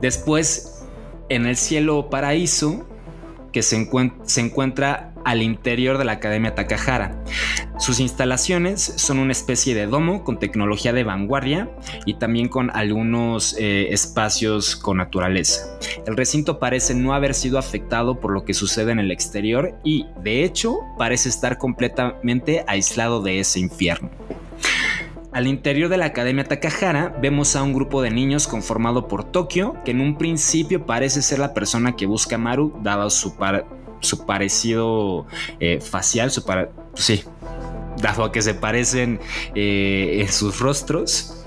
Después, 0.00 0.84
en 1.28 1.46
el 1.46 1.56
cielo 1.56 2.10
paraíso, 2.10 2.86
que 3.56 3.62
se, 3.62 3.76
encuentra 4.36 5.14
al 5.24 5.40
interior 5.40 5.96
de 5.96 6.04
la 6.04 6.12
Academia 6.12 6.54
Takahara. 6.54 7.24
Sus 7.78 8.00
instalaciones 8.00 8.82
son 8.82 9.18
una 9.18 9.32
especie 9.32 9.74
de 9.74 9.86
domo 9.86 10.24
con 10.24 10.38
tecnología 10.38 10.92
de 10.92 11.04
vanguardia 11.04 11.70
y 12.04 12.18
también 12.18 12.48
con 12.48 12.70
algunos 12.76 13.56
eh, 13.58 13.94
espacios 13.94 14.76
con 14.76 14.98
naturaleza. 14.98 15.78
El 16.06 16.18
recinto 16.18 16.58
parece 16.58 16.94
no 16.94 17.14
haber 17.14 17.32
sido 17.32 17.58
afectado 17.58 18.20
por 18.20 18.30
lo 18.30 18.44
que 18.44 18.52
sucede 18.52 18.92
en 18.92 18.98
el 18.98 19.10
exterior 19.10 19.74
y, 19.82 20.04
de 20.22 20.44
hecho, 20.44 20.76
parece 20.98 21.30
estar 21.30 21.56
completamente 21.56 22.62
aislado 22.68 23.22
de 23.22 23.40
ese 23.40 23.58
infierno. 23.58 24.10
Al 25.36 25.46
interior 25.46 25.90
de 25.90 25.98
la 25.98 26.06
Academia 26.06 26.44
Takahara 26.44 27.14
vemos 27.20 27.56
a 27.56 27.62
un 27.62 27.74
grupo 27.74 28.00
de 28.00 28.10
niños 28.10 28.48
conformado 28.48 29.06
por 29.06 29.22
Tokio, 29.22 29.76
que 29.84 29.90
en 29.90 30.00
un 30.00 30.16
principio 30.16 30.86
parece 30.86 31.20
ser 31.20 31.40
la 31.40 31.52
persona 31.52 31.94
que 31.94 32.06
busca 32.06 32.36
a 32.36 32.38
Maru, 32.38 32.72
dado 32.82 33.10
su, 33.10 33.36
parecido 34.26 35.26
eh, 35.60 35.78
facial, 35.82 36.30
su 36.30 36.42
sí, 36.94 37.22
dado 38.00 38.32
que 38.32 38.40
se 38.40 38.54
parecen 38.54 39.20
eh, 39.54 40.22
en 40.22 40.32
sus 40.32 40.58
rostros. 40.58 41.44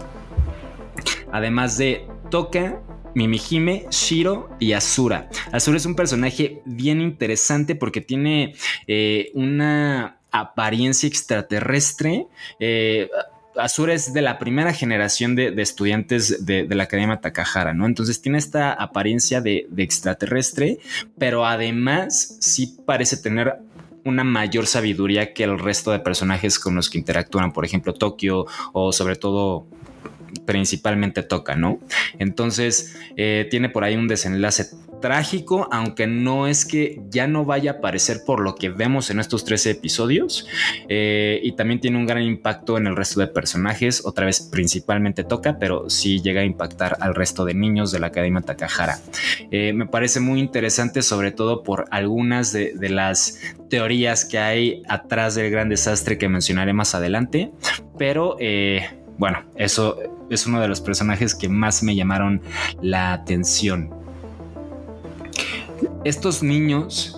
Además 1.31 1.79
de 1.79 2.05
Toka, 2.29 2.83
Mimihime, 3.15 3.87
Shiro 3.89 4.51
y 4.59 4.73
Asura. 4.73 5.31
Asura 5.51 5.77
es 5.77 5.87
un 5.87 5.95
personaje 5.95 6.61
bien 6.63 7.01
interesante 7.01 7.73
porque 7.73 8.01
tiene 8.01 8.53
eh, 8.85 9.31
una 9.33 10.19
apariencia 10.31 11.07
extraterrestre. 11.07 12.27
Azura 13.59 13.93
es 13.93 14.13
de 14.13 14.21
la 14.21 14.39
primera 14.39 14.73
generación 14.73 15.35
de, 15.35 15.53
estudiantes 15.61 16.45
de, 16.45 16.67
la 16.73 16.83
Academia 16.83 17.17
Takahara, 17.17 17.73
¿no? 17.73 17.85
Entonces 17.85 18.21
tiene 18.21 18.37
esta 18.37 18.73
apariencia 18.73 19.41
de, 19.41 19.67
extraterrestre, 19.77 20.79
pero 21.17 21.45
además 21.45 22.37
sí 22.39 22.77
parece 22.85 23.17
tener 23.17 23.55
una 24.05 24.23
mayor 24.23 24.65
sabiduría 24.65 25.33
que 25.33 25.43
el 25.43 25.59
resto 25.59 25.91
de 25.91 25.99
personajes 25.99 26.57
con 26.57 26.75
los 26.75 26.89
que 26.89 26.97
interactúan, 26.97 27.51
por 27.51 27.65
ejemplo, 27.65 27.93
Tokio 27.93 28.45
o 28.73 28.93
sobre 28.93 29.15
todo 29.15 29.67
principalmente 30.45 31.23
Toca, 31.23 31.55
¿no? 31.55 31.79
Entonces 32.17 32.95
eh, 33.17 33.47
tiene 33.49 33.69
por 33.69 33.83
ahí 33.83 33.95
un 33.95 34.07
desenlace 34.07 34.65
trágico, 34.99 35.67
aunque 35.71 36.07
no 36.07 36.47
es 36.47 36.65
que 36.65 37.01
ya 37.09 37.27
no 37.27 37.45
vaya 37.45 37.71
a 37.71 37.73
aparecer 37.75 38.21
por 38.25 38.41
lo 38.41 38.55
que 38.55 38.69
vemos 38.69 39.09
en 39.09 39.19
estos 39.19 39.45
13 39.45 39.71
episodios. 39.71 40.47
Eh, 40.87 41.39
y 41.43 41.53
también 41.53 41.79
tiene 41.79 41.97
un 41.97 42.05
gran 42.05 42.23
impacto 42.23 42.77
en 42.77 42.87
el 42.87 42.95
resto 42.95 43.19
de 43.19 43.27
personajes, 43.27 44.05
otra 44.05 44.25
vez 44.25 44.41
principalmente 44.41 45.23
toca, 45.23 45.57
pero 45.59 45.89
sí 45.89 46.21
llega 46.21 46.41
a 46.41 46.45
impactar 46.45 46.97
al 46.99 47.15
resto 47.15 47.45
de 47.45 47.53
niños 47.53 47.91
de 47.91 47.99
la 47.99 48.07
Academia 48.07 48.41
Takahara. 48.41 48.99
Eh, 49.51 49.73
me 49.73 49.85
parece 49.85 50.19
muy 50.19 50.39
interesante, 50.39 51.01
sobre 51.01 51.31
todo 51.31 51.63
por 51.63 51.85
algunas 51.91 52.51
de, 52.51 52.73
las 52.89 53.39
teorías 53.69 54.25
que 54.25 54.39
hay 54.39 54.81
atrás 54.87 55.35
del 55.35 55.51
gran 55.51 55.69
desastre 55.69 56.17
que 56.17 56.27
mencionaré 56.27 56.73
más 56.73 56.95
adelante, 56.95 57.51
pero 57.99 58.35
eh, 58.39 58.89
bueno, 59.19 59.43
eso 59.55 59.97
es 60.29 60.47
uno 60.47 60.61
de 60.61 60.69
los 60.69 60.79
personajes 60.79 61.35
que 61.35 61.49
más 61.49 61.83
me 61.83 61.93
llamaron 61.93 62.41
la 62.81 63.11
atención. 63.11 63.93
Estos 66.05 66.41
niños 66.41 67.17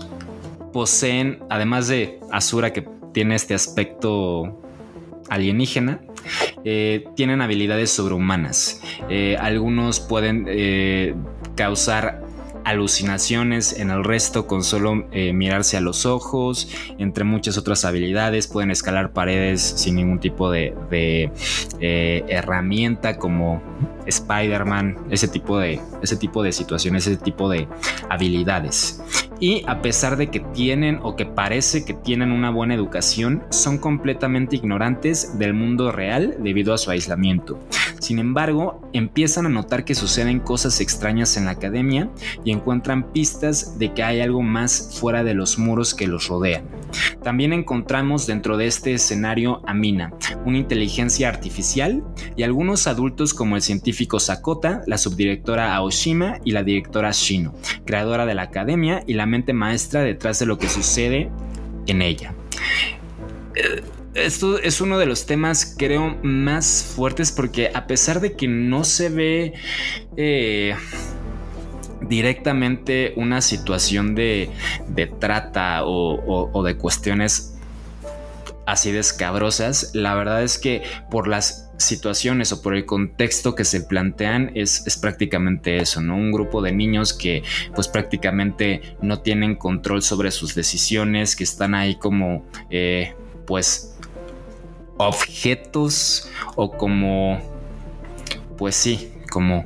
poseen, 0.74 1.44
además 1.48 1.88
de 1.88 2.20
Azura 2.32 2.74
que 2.74 2.88
tiene 3.14 3.36
este 3.36 3.54
aspecto 3.54 4.60
alienígena, 5.30 6.02
eh, 6.64 7.06
tienen 7.16 7.40
habilidades 7.40 7.92
sobrehumanas. 7.92 8.82
Eh, 9.08 9.38
algunos 9.40 10.00
pueden 10.00 10.46
eh, 10.48 11.14
causar 11.56 12.24
alucinaciones 12.64 13.78
en 13.80 13.90
el 13.92 14.04
resto 14.04 14.48
con 14.48 14.64
solo 14.64 14.96
mirarse 15.34 15.78
a 15.78 15.82
los 15.82 16.06
ojos, 16.06 16.70
entre 16.98 17.24
muchas 17.24 17.58
otras 17.58 17.86
habilidades, 17.86 18.48
pueden 18.48 18.72
escalar 18.72 19.14
paredes 19.14 19.62
sin 19.62 19.96
ningún 19.96 20.20
tipo 20.20 20.52
de, 20.52 20.74
de 20.90 22.26
herramienta 22.28 23.18
como 23.18 23.62
Spider-Man, 24.06 24.98
ese 25.10 25.28
tipo 25.28 25.58
de 25.60 25.80
ese 26.02 26.16
tipo 26.16 26.44
de 26.44 26.52
situaciones, 26.52 27.08
ese 27.08 27.18
tipo 27.18 27.50
de 27.50 27.68
habilidades. 28.10 29.02
Y 29.40 29.64
a 29.68 29.82
pesar 29.82 30.18
de 30.18 30.28
que 30.28 30.40
tienen 30.40 31.00
o 31.02 31.16
que 31.16 31.26
parece 31.26 31.84
que 31.84 31.96
tienen 31.96 32.32
una 32.32 32.52
buena 32.52 32.76
educación, 32.76 33.44
son 33.50 33.80
completamente 33.80 34.56
ignorantes 34.56 35.40
del 35.40 35.56
mundo 35.56 35.92
real 35.92 36.36
debido 36.40 36.76
a 36.76 36.78
su 36.78 36.92
aislamiento. 36.92 37.60
Sin 38.12 38.20
embargo, 38.20 38.82
empiezan 38.92 39.46
a 39.46 39.50
notar 39.50 39.86
que 39.86 39.96
suceden 39.96 40.42
cosas 40.42 40.82
extrañas 40.82 41.38
en 41.38 41.46
la 41.46 41.52
academia 41.52 42.10
y 42.44 42.52
encuentran 42.52 43.14
pistas 43.14 43.80
de 43.80 43.94
que 43.94 44.04
hay 44.04 44.20
algo 44.20 44.42
más 44.42 45.00
fuera 45.00 45.24
de 45.24 45.34
los 45.34 45.58
muros 45.58 45.96
que 45.96 46.08
los 46.08 46.28
rodean. 46.28 46.66
También 47.24 47.54
encontramos 47.54 48.28
dentro 48.28 48.58
de 48.58 48.68
este 48.68 48.94
escenario 48.94 49.62
a 49.66 49.74
Mina, 49.74 50.12
una 50.46 50.58
inteligencia 50.58 51.30
artificial, 51.30 52.04
y 52.36 52.44
algunos 52.44 52.86
adultos 52.86 53.34
como 53.34 53.56
el 53.56 53.62
científico 53.62 54.20
Sakota, 54.20 54.82
la 54.88 54.98
subdirectora 54.98 55.74
Aoshima 55.74 56.40
y 56.44 56.52
la 56.52 56.64
directora 56.64 57.12
Shino, 57.14 57.54
creadora 57.86 58.26
de 58.26 58.36
la 58.36 58.42
academia 58.42 59.06
y 59.08 59.14
la 59.14 59.26
mente 59.26 59.54
maestra 59.54 60.02
detrás 60.02 60.38
de 60.38 60.48
lo 60.48 60.58
que 60.58 60.68
sucede 60.68 61.32
en 61.88 62.02
ella. 62.02 62.34
Eh, 63.56 63.82
esto 64.14 64.60
es 64.60 64.82
uno 64.82 64.98
de 64.98 65.06
los 65.06 65.26
temas 65.26 65.76
creo 65.78 66.18
más 66.22 66.94
fuertes 66.96 67.32
porque 67.32 67.72
a 67.74 67.88
pesar 67.88 68.20
de 68.20 68.34
que 68.34 68.48
no 68.48 68.84
se 68.84 69.10
ve 69.10 69.54
eh, 70.18 70.76
directamente 72.02 73.14
una 73.16 73.42
situación 73.42 74.16
de, 74.16 74.50
trata 75.20 75.82
o, 75.86 76.64
de 76.64 76.76
cuestiones 76.76 77.58
así 78.66 78.92
de 78.92 79.00
escabrosas, 79.00 79.92
la 79.94 80.14
verdad 80.16 80.44
es 80.44 80.58
que 80.58 80.84
por 81.10 81.28
las 81.28 81.72
situaciones 81.78 82.52
o 82.52 82.62
por 82.62 82.76
el 82.76 82.86
contexto 82.86 83.56
que 83.56 83.66
se 83.66 83.82
plantean 83.82 84.52
es, 84.56 84.84
prácticamente 85.02 85.78
eso, 85.78 86.00
¿no? 86.00 86.16
Un 86.16 86.32
grupo 86.32 86.62
de 86.62 86.72
niños 86.72 87.14
que 87.14 87.44
pues 87.74 87.88
prácticamente 87.88 88.82
no 89.02 89.22
tienen 89.22 89.56
control 89.56 90.04
sobre 90.04 90.32
sus 90.32 90.54
decisiones, 90.54 91.36
que 91.36 91.44
están 91.44 91.74
ahí 91.74 91.96
como 91.96 92.46
eh, 92.70 93.16
pues 93.52 93.94
objetos 94.96 96.30
o 96.56 96.72
como 96.72 97.38
pues 98.58 98.78
sí, 98.78 99.12
como 99.30 99.66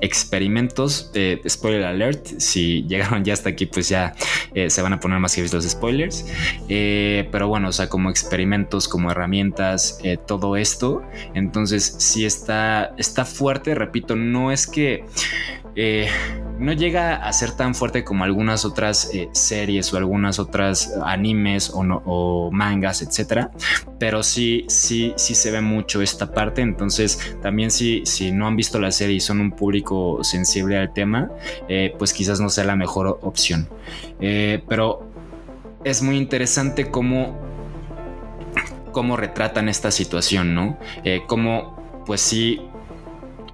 experimentos. 0.00 1.12
de 1.12 1.40
spoiler 1.48 1.84
alert, 1.84 2.26
si 2.40 2.82
llegaron 2.88 3.24
ya 3.24 3.32
hasta 3.32 3.50
aquí, 3.50 3.66
pues 3.66 3.88
ya 3.88 4.16
eh, 4.54 4.70
se 4.70 4.82
van 4.82 4.92
a 4.92 4.98
poner 4.98 5.20
más 5.20 5.36
que 5.36 5.46
los 5.46 5.64
spoilers. 5.64 6.26
Eh, 6.68 7.28
pero 7.30 7.46
bueno, 7.46 7.68
o 7.68 7.72
sea, 7.72 7.88
como 7.88 8.10
experimentos, 8.10 8.88
como 8.88 9.12
herramientas, 9.12 10.00
eh, 10.02 10.16
todo 10.16 10.56
esto. 10.56 11.04
Entonces, 11.34 11.94
sí 11.98 12.26
está, 12.26 12.92
está 12.98 13.24
fuerte, 13.24 13.76
repito, 13.76 14.16
no 14.16 14.50
es 14.50 14.66
que 14.66 15.04
no 16.60 16.74
llega 16.74 17.16
a 17.16 17.32
ser 17.32 17.52
tan 17.52 17.74
fuerte 17.74 18.04
como 18.04 18.22
algunas 18.22 18.64
otras 18.66 19.10
eh, 19.14 19.30
series 19.32 19.92
o 19.92 19.96
algunas 19.96 20.38
otras 20.38 20.94
animes 21.04 21.72
o, 21.74 22.50
mangas, 22.52 23.00
etcétera. 23.02 23.50
Pero 23.98 24.22
sí, 24.22 24.66
sí, 24.68 25.14
sí 25.16 25.34
se 25.34 25.50
ve 25.50 25.62
mucho 25.62 26.02
esta 26.02 26.32
parte. 26.32 26.60
Entonces, 26.60 27.36
también 27.42 27.70
si, 27.70 28.02
si 28.04 28.30
no 28.30 28.46
han 28.46 28.56
visto 28.56 28.78
la 28.78 28.92
serie 28.92 29.16
y 29.16 29.20
son 29.20 29.40
un 29.40 29.52
público 29.52 30.22
sensible 30.22 30.78
al 30.78 30.92
tema, 30.92 31.30
eh, 31.68 31.94
pues 31.98 32.12
quizás 32.12 32.40
no 32.40 32.50
sea 32.50 32.64
la 32.64 32.76
mejor 32.76 33.18
opción. 33.22 33.68
Eh, 34.20 34.62
pero 34.68 35.08
es 35.82 36.02
muy 36.02 36.18
interesante 36.18 36.90
cómo, 36.90 37.38
cómo 38.92 39.16
retratan 39.16 39.70
esta 39.70 39.90
situación, 39.90 40.54
¿no? 40.54 40.78
Cómo, 41.26 42.02
pues 42.04 42.20
sí, 42.20 42.60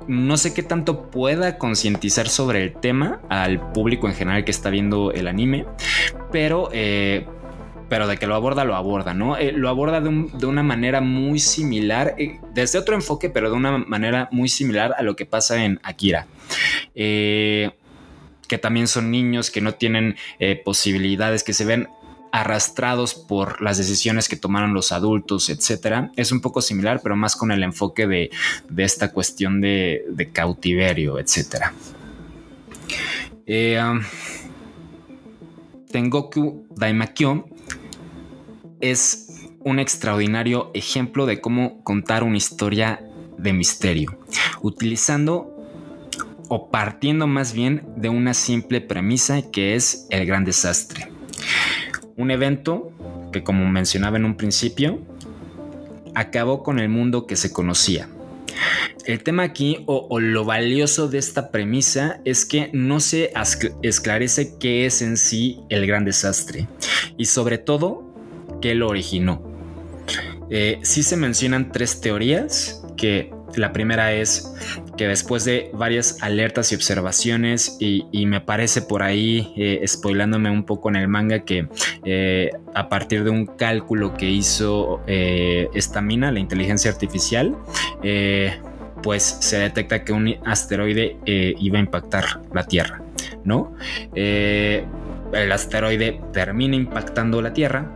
no 0.09 0.37
sé 0.37 0.55
qué 0.55 0.63
tanto 0.63 1.11
pueda 1.11 1.59
concientizar 1.59 2.29
sobre 2.29 2.63
el 2.63 2.73
tema 2.75 3.21
al 3.29 3.73
público 3.73 4.09
en 4.09 4.15
general 4.15 4.45
que 4.45 4.51
está 4.51 4.71
viendo 4.71 5.13
el 5.13 5.29
anime, 5.29 5.67
pero, 6.31 6.69
eh, 6.73 7.27
pero 7.89 8.07
de 8.07 8.17
que 8.17 8.27
lo 8.27 8.35
aborda, 8.35 8.65
lo 8.65 8.77
aborda, 8.77 9.15
¿no? 9.15 9.37
Eh, 9.37 9.53
lo 9.53 9.69
aborda 9.69 10.01
de, 10.01 10.29
de 10.33 10.47
una 10.47 10.63
manera 10.63 11.01
muy 11.01 11.39
similar, 11.39 12.15
eh, 12.19 12.39
desde 12.55 12.79
otro 12.79 12.95
enfoque, 12.95 13.31
pero 13.31 13.51
de 13.51 13.57
una 13.57 13.79
manera 13.79 14.29
muy 14.31 14.49
similar 14.49 14.95
a 14.99 15.03
lo 15.03 15.17
que 15.17 15.27
pasa 15.27 15.65
en 15.65 15.81
Akira. 15.83 16.27
Que 16.95 18.59
también 18.59 18.87
son 18.87 19.11
niños 19.11 19.51
que 19.51 19.61
no 19.61 19.75
tienen 19.75 20.17
posibilidades, 20.65 21.43
que 21.43 21.53
se 21.53 21.65
ven 21.65 21.89
arrastrados 22.33 23.15
por 23.15 23.63
las 23.63 23.79
decisiones 23.79 24.29
que 24.29 24.37
tomaron 24.37 24.75
los 24.75 24.93
adultos, 24.93 25.49
etcétera. 25.49 26.11
Es 26.17 26.33
un 26.33 26.41
poco 26.41 26.61
similar, 26.61 27.01
pero 27.03 27.17
más 27.17 27.37
con 27.37 27.51
el 27.53 27.63
enfoque 27.63 28.07
de, 28.07 28.31
esta 28.77 29.13
cuestión 29.13 29.61
de, 29.61 30.05
de 30.11 30.31
cautiverio, 30.31 31.19
etcétera. 31.19 31.73
Eh, 33.47 33.81
um, 33.81 34.01
Tengoku 35.91 36.67
Daimakyo 36.77 37.47
es 38.81 39.29
un 39.61 39.79
extraordinario 39.79 40.71
ejemplo 40.75 41.27
de 41.27 41.41
cómo 41.41 41.83
contar 41.85 42.25
una 42.25 42.37
historia 42.37 43.01
de 43.39 43.53
misterio, 43.53 44.19
utilizando 44.63 45.53
o 46.49 46.71
partiendo 46.71 47.27
más 47.27 47.53
bien 47.53 47.83
de 47.97 48.09
una 48.09 48.35
simple 48.35 48.81
premisa 48.81 49.43
que 49.51 49.75
es 49.75 50.07
el 50.11 50.27
gran 50.27 50.45
desastre. 50.45 51.16
Un 52.17 52.31
evento 52.31 52.93
que, 53.33 53.43
como 53.45 53.67
mencionaba 53.67 54.17
en 54.17 54.25
un 54.25 54.37
principio, 54.37 54.99
acabó 56.15 56.63
con 56.63 56.79
el 56.79 56.89
mundo 56.89 57.27
que 57.27 57.37
se 57.37 57.53
conocía. 57.53 58.09
El 59.05 59.23
tema 59.23 59.43
aquí, 59.43 59.85
o, 59.87 60.19
lo 60.19 60.45
valioso 60.45 61.09
de 61.09 61.19
esta 61.19 61.51
premisa, 61.51 62.21
es 62.25 62.45
que 62.45 62.71
no 62.73 63.01
se 63.01 63.33
esclarece 63.83 64.55
qué 64.59 64.87
es 64.87 65.03
en 65.03 65.17
sí 65.17 65.61
el 65.69 65.87
gran 65.87 66.05
desastre 66.05 66.67
y 67.17 67.27
sobre 67.27 67.59
todo 67.59 68.03
qué 68.61 68.75
lo 68.75 68.89
originó. 68.89 69.43
Eh, 70.51 70.79
sí 70.83 71.03
se 71.03 71.17
mencionan 71.17 71.71
tres 71.71 72.01
teorías, 72.01 72.83
que 72.97 73.31
la 73.57 73.73
primera 73.73 74.13
es 74.13 74.53
que 74.97 75.09
después 75.09 75.45
de 75.45 75.71
varias 75.73 76.23
alertas 76.23 76.73
y 76.73 76.75
observaciones, 76.75 77.77
y, 77.81 78.27
me 78.27 78.41
parece 78.41 78.83
por 78.83 79.03
ahí, 79.03 79.53
eh, 79.57 79.83
spoilándome 79.87 80.51
un 80.51 80.65
poco 80.65 80.89
en 80.89 80.97
el 80.97 81.09
manga, 81.09 81.41
que 81.41 81.69
eh, 82.05 82.51
a 82.75 82.89
partir 82.89 83.25
de 83.25 83.31
un 83.31 83.47
cálculo 83.47 84.15
que 84.15 84.29
hizo 84.29 85.03
eh, 85.07 85.69
esta 85.75 86.01
mina, 86.01 86.33
la 86.33 86.41
inteligencia 86.41 86.91
artificial, 86.91 87.57
eh, 88.03 88.59
pues 89.03 89.23
se 89.23 89.59
detecta 89.59 90.05
que 90.05 90.13
un 90.13 90.37
asteroide 90.45 91.17
iba 91.27 91.79
a 91.79 91.81
impactar 91.81 92.25
la 92.53 92.67
Tierra, 92.67 93.03
¿no? 93.45 93.75
El 94.15 95.53
asteroide 95.53 96.21
termina 96.33 96.75
impactando 96.75 97.43
la 97.43 97.53
Tierra 97.53 97.91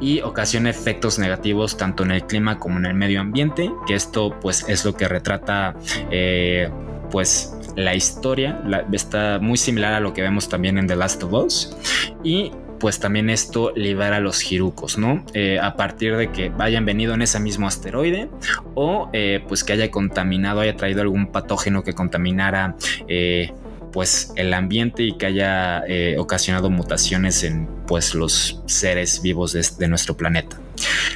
y 0.00 0.20
ocasiona 0.20 0.70
efectos 0.70 1.18
negativos 1.18 1.76
tanto 1.76 2.04
en 2.04 2.12
el 2.12 2.26
clima 2.26 2.58
como 2.58 2.78
en 2.78 2.86
el 2.86 2.94
medio 2.94 3.20
ambiente, 3.20 3.70
que 3.86 3.94
esto 3.94 4.38
pues 4.40 4.64
es 4.68 4.84
lo 4.84 4.94
que 4.94 5.08
retrata 5.08 5.74
eh, 6.10 6.70
pues 7.10 7.56
la 7.76 7.94
historia, 7.94 8.62
está 8.92 9.38
muy 9.40 9.58
similar 9.58 9.94
a 9.94 10.00
lo 10.00 10.14
que 10.14 10.22
vemos 10.22 10.48
también 10.48 10.78
en 10.78 10.86
The 10.86 10.96
Last 10.96 11.22
of 11.22 11.32
Us 11.32 11.76
y 12.24 12.52
pues 12.78 13.00
también 13.00 13.30
esto 13.30 13.72
libera 13.74 14.16
a 14.16 14.20
los 14.20 14.50
Hirukos, 14.50 14.98
¿no? 14.98 15.24
Eh, 15.32 15.58
a 15.58 15.76
partir 15.76 16.16
de 16.16 16.30
que 16.30 16.52
hayan 16.58 16.84
venido 16.84 17.14
en 17.14 17.22
ese 17.22 17.40
mismo 17.40 17.66
asteroide 17.66 18.28
o 18.74 19.08
eh, 19.12 19.42
pues 19.48 19.64
que 19.64 19.72
haya 19.72 19.90
contaminado, 19.90 20.60
haya 20.60 20.76
traído 20.76 21.00
algún 21.00 21.28
patógeno 21.28 21.82
que 21.82 21.94
contaminara 21.94 22.76
pues 23.96 24.30
el 24.36 24.52
ambiente 24.52 25.04
y 25.04 25.16
que 25.16 25.24
haya 25.24 25.82
eh, 25.88 26.16
ocasionado 26.18 26.68
mutaciones 26.68 27.42
en 27.44 27.66
pues 27.86 28.14
los 28.14 28.62
seres 28.66 29.22
vivos 29.22 29.54
de, 29.54 29.66
de 29.78 29.88
nuestro 29.88 30.18
planeta. 30.18 30.60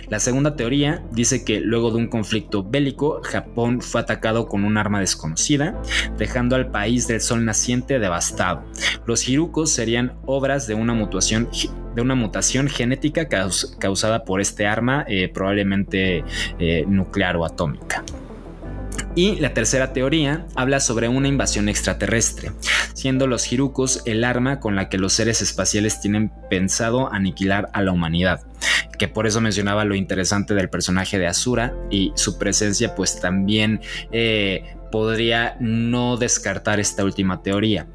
La 0.08 0.18
segunda 0.18 0.56
teoría 0.56 1.02
dice 1.12 1.44
que 1.44 1.60
luego 1.60 1.90
de 1.90 1.98
un 1.98 2.06
conflicto 2.08 2.64
bélico, 2.64 3.20
Japón 3.22 3.82
fue 3.82 4.00
atacado 4.00 4.48
con 4.48 4.64
un 4.64 4.78
arma 4.78 4.98
desconocida, 4.98 5.78
dejando 6.16 6.56
al 6.56 6.70
país 6.70 7.06
del 7.06 7.20
sol 7.20 7.44
naciente 7.44 7.98
devastado. 7.98 8.64
Los 9.04 9.28
Hirukos 9.28 9.70
serían 9.70 10.14
obras 10.24 10.66
de 10.66 10.72
una 10.72 10.94
mutación, 10.94 11.50
de 11.94 12.00
una 12.00 12.14
mutación 12.14 12.66
genética 12.68 13.28
caus- 13.28 13.76
causada 13.78 14.24
por 14.24 14.40
este 14.40 14.66
arma, 14.66 15.04
eh, 15.06 15.28
probablemente 15.28 16.24
eh, 16.58 16.86
nuclear 16.88 17.36
o 17.36 17.44
atómica. 17.44 18.02
Y 19.14 19.36
la 19.36 19.54
tercera 19.54 19.92
teoría 19.92 20.46
habla 20.54 20.80
sobre 20.80 21.08
una 21.08 21.28
invasión 21.28 21.68
extraterrestre, 21.68 22.52
siendo 22.94 23.26
los 23.26 23.52
Hirukos 23.52 24.02
el 24.06 24.24
arma 24.24 24.60
con 24.60 24.76
la 24.76 24.88
que 24.88 24.98
los 24.98 25.12
seres 25.12 25.42
espaciales 25.42 26.00
tienen 26.00 26.30
pensado 26.48 27.12
aniquilar 27.12 27.70
a 27.72 27.82
la 27.82 27.92
humanidad. 27.92 28.42
Que 28.98 29.08
por 29.08 29.26
eso 29.26 29.40
mencionaba 29.40 29.84
lo 29.84 29.94
interesante 29.94 30.54
del 30.54 30.70
personaje 30.70 31.18
de 31.18 31.26
Asura 31.26 31.74
y 31.90 32.12
su 32.14 32.38
presencia 32.38 32.94
pues 32.94 33.18
también 33.20 33.80
eh, 34.12 34.76
podría 34.90 35.56
no 35.60 36.16
descartar 36.16 36.80
esta 36.80 37.04
última 37.04 37.42
teoría. 37.42 37.86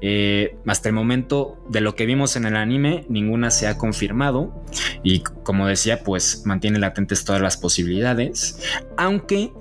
Eh, 0.00 0.56
hasta 0.66 0.88
el 0.88 0.94
momento 0.94 1.62
de 1.68 1.80
lo 1.80 1.94
que 1.94 2.06
vimos 2.06 2.36
en 2.36 2.46
el 2.46 2.56
anime, 2.56 3.04
ninguna 3.08 3.50
se 3.50 3.66
ha 3.66 3.78
confirmado 3.78 4.64
y 5.02 5.20
como 5.20 5.66
decía, 5.66 6.02
pues 6.02 6.42
mantiene 6.44 6.78
latentes 6.78 7.24
todas 7.24 7.40
las 7.40 7.56
posibilidades, 7.56 8.60
aunque 8.96 9.52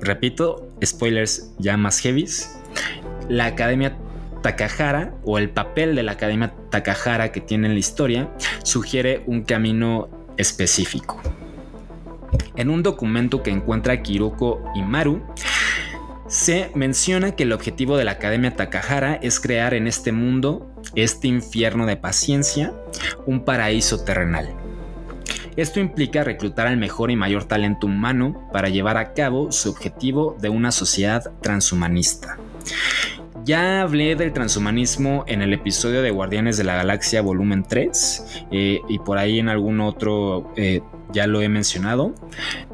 repito, 0.00 0.68
spoilers 0.84 1.52
ya 1.58 1.76
más 1.76 2.00
heavies, 2.00 2.58
la 3.28 3.46
Academia 3.46 3.96
Takahara 4.42 5.14
o 5.24 5.38
el 5.38 5.50
papel 5.50 5.96
de 5.96 6.02
la 6.02 6.12
Academia 6.12 6.54
Takahara 6.70 7.32
que 7.32 7.40
tiene 7.40 7.66
en 7.66 7.74
la 7.74 7.80
historia 7.80 8.30
sugiere 8.62 9.22
un 9.26 9.42
camino 9.42 10.08
específico. 10.36 11.20
En 12.54 12.70
un 12.70 12.82
documento 12.82 13.42
que 13.42 13.50
encuentra 13.50 14.02
Kiroko 14.02 14.62
y 14.74 14.82
Maru, 14.82 15.22
se 16.28 16.70
menciona 16.74 17.32
que 17.36 17.44
el 17.44 17.52
objetivo 17.52 17.96
de 17.96 18.04
la 18.04 18.12
Academia 18.12 18.54
Takahara 18.54 19.14
es 19.14 19.40
crear 19.40 19.74
en 19.74 19.86
este 19.86 20.12
mundo, 20.12 20.66
este 20.94 21.28
infierno 21.28 21.86
de 21.86 21.96
paciencia, 21.96 22.72
un 23.26 23.44
paraíso 23.44 24.04
terrenal. 24.04 24.65
Esto 25.56 25.80
implica 25.80 26.22
reclutar 26.22 26.66
al 26.66 26.76
mejor 26.76 27.10
y 27.10 27.16
mayor 27.16 27.44
talento 27.44 27.86
humano 27.86 28.48
para 28.52 28.68
llevar 28.68 28.98
a 28.98 29.14
cabo 29.14 29.50
su 29.52 29.70
objetivo 29.70 30.36
de 30.38 30.50
una 30.50 30.70
sociedad 30.70 31.32
transhumanista. 31.40 32.38
Ya 33.44 33.80
hablé 33.80 34.16
del 34.16 34.32
transhumanismo 34.32 35.24
en 35.28 35.40
el 35.40 35.54
episodio 35.54 36.02
de 36.02 36.10
Guardianes 36.10 36.58
de 36.58 36.64
la 36.64 36.74
Galaxia 36.74 37.22
volumen 37.22 37.64
3 37.66 38.44
eh, 38.50 38.80
y 38.88 38.98
por 38.98 39.18
ahí 39.18 39.38
en 39.38 39.48
algún 39.48 39.80
otro 39.80 40.52
eh, 40.56 40.82
ya 41.12 41.26
lo 41.26 41.40
he 41.40 41.48
mencionado. 41.48 42.14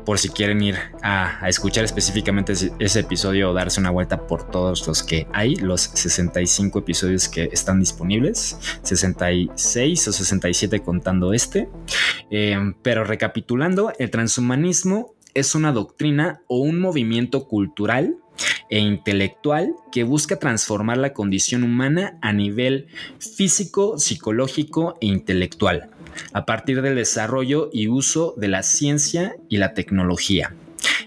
Por 0.04 0.18
si 0.18 0.30
quieren 0.30 0.62
ir 0.62 0.76
a, 1.02 1.48
escuchar 1.48 1.84
específicamente 1.84 2.52
ese, 2.52 3.00
episodio 3.00 3.50
o 3.50 3.54
darse 3.54 3.78
una 3.78 3.90
vuelta 3.90 4.26
por 4.26 4.50
todos 4.50 4.86
los 4.88 5.02
que 5.02 5.28
hay, 5.32 5.54
los 5.56 5.82
65 5.82 6.80
episodios 6.80 7.28
que 7.28 7.50
están 7.52 7.78
disponibles, 7.78 8.58
66 8.82 10.08
o 10.08 10.12
67 10.12 10.80
contando 10.80 11.32
este. 11.32 11.68
Eh, 12.34 12.56
pero 12.82 13.04
recapitulando, 13.04 13.92
el 13.98 14.10
transhumanismo 14.10 15.14
es 15.34 15.54
una 15.54 15.70
doctrina 15.70 16.40
o 16.48 16.58
un 16.58 16.80
movimiento 16.80 17.46
cultural 17.46 18.16
e 18.70 18.78
intelectual 18.78 19.74
que 19.92 20.02
busca 20.02 20.38
transformar 20.38 20.96
la 20.96 21.12
condición 21.12 21.62
humana 21.62 22.18
a 22.22 22.32
nivel 22.32 22.86
físico, 23.18 23.98
psicológico 23.98 24.96
e 25.02 25.06
intelectual, 25.06 25.90
a 26.32 26.46
partir 26.46 26.80
del 26.80 26.96
desarrollo 26.96 27.68
y 27.70 27.88
uso 27.88 28.34
de 28.38 28.48
la 28.48 28.62
ciencia 28.62 29.36
y 29.50 29.58
la 29.58 29.74
tecnología. 29.74 30.54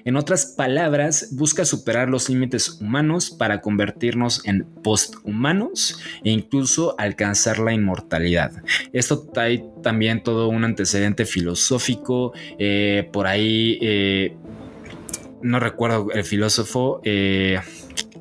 En 0.06 0.18
otras 0.18 0.46
palabras, 0.46 1.30
busca 1.32 1.66
superar 1.66 2.10
los 2.10 2.30
límites 2.30 2.80
humanos 2.80 3.32
para 3.32 3.60
convertirnos 3.60 4.46
en 4.46 4.64
posthumanos 4.84 6.00
e 6.24 6.30
incluso 6.30 6.94
alcanzar 7.00 7.58
la 7.58 7.74
inmortalidad. 7.74 8.52
Esto 8.94 9.22
trae 9.22 9.66
también 9.82 10.22
todo 10.22 10.48
un 10.48 10.64
antecedente 10.64 11.26
filosófico, 11.26 12.34
eh, 12.60 13.10
por 13.12 13.28
ahí... 13.28 13.80
Eh, 13.82 14.38
no 15.42 15.60
recuerdo 15.60 16.12
el 16.12 16.24
filósofo, 16.24 17.02
eh, 17.04 17.60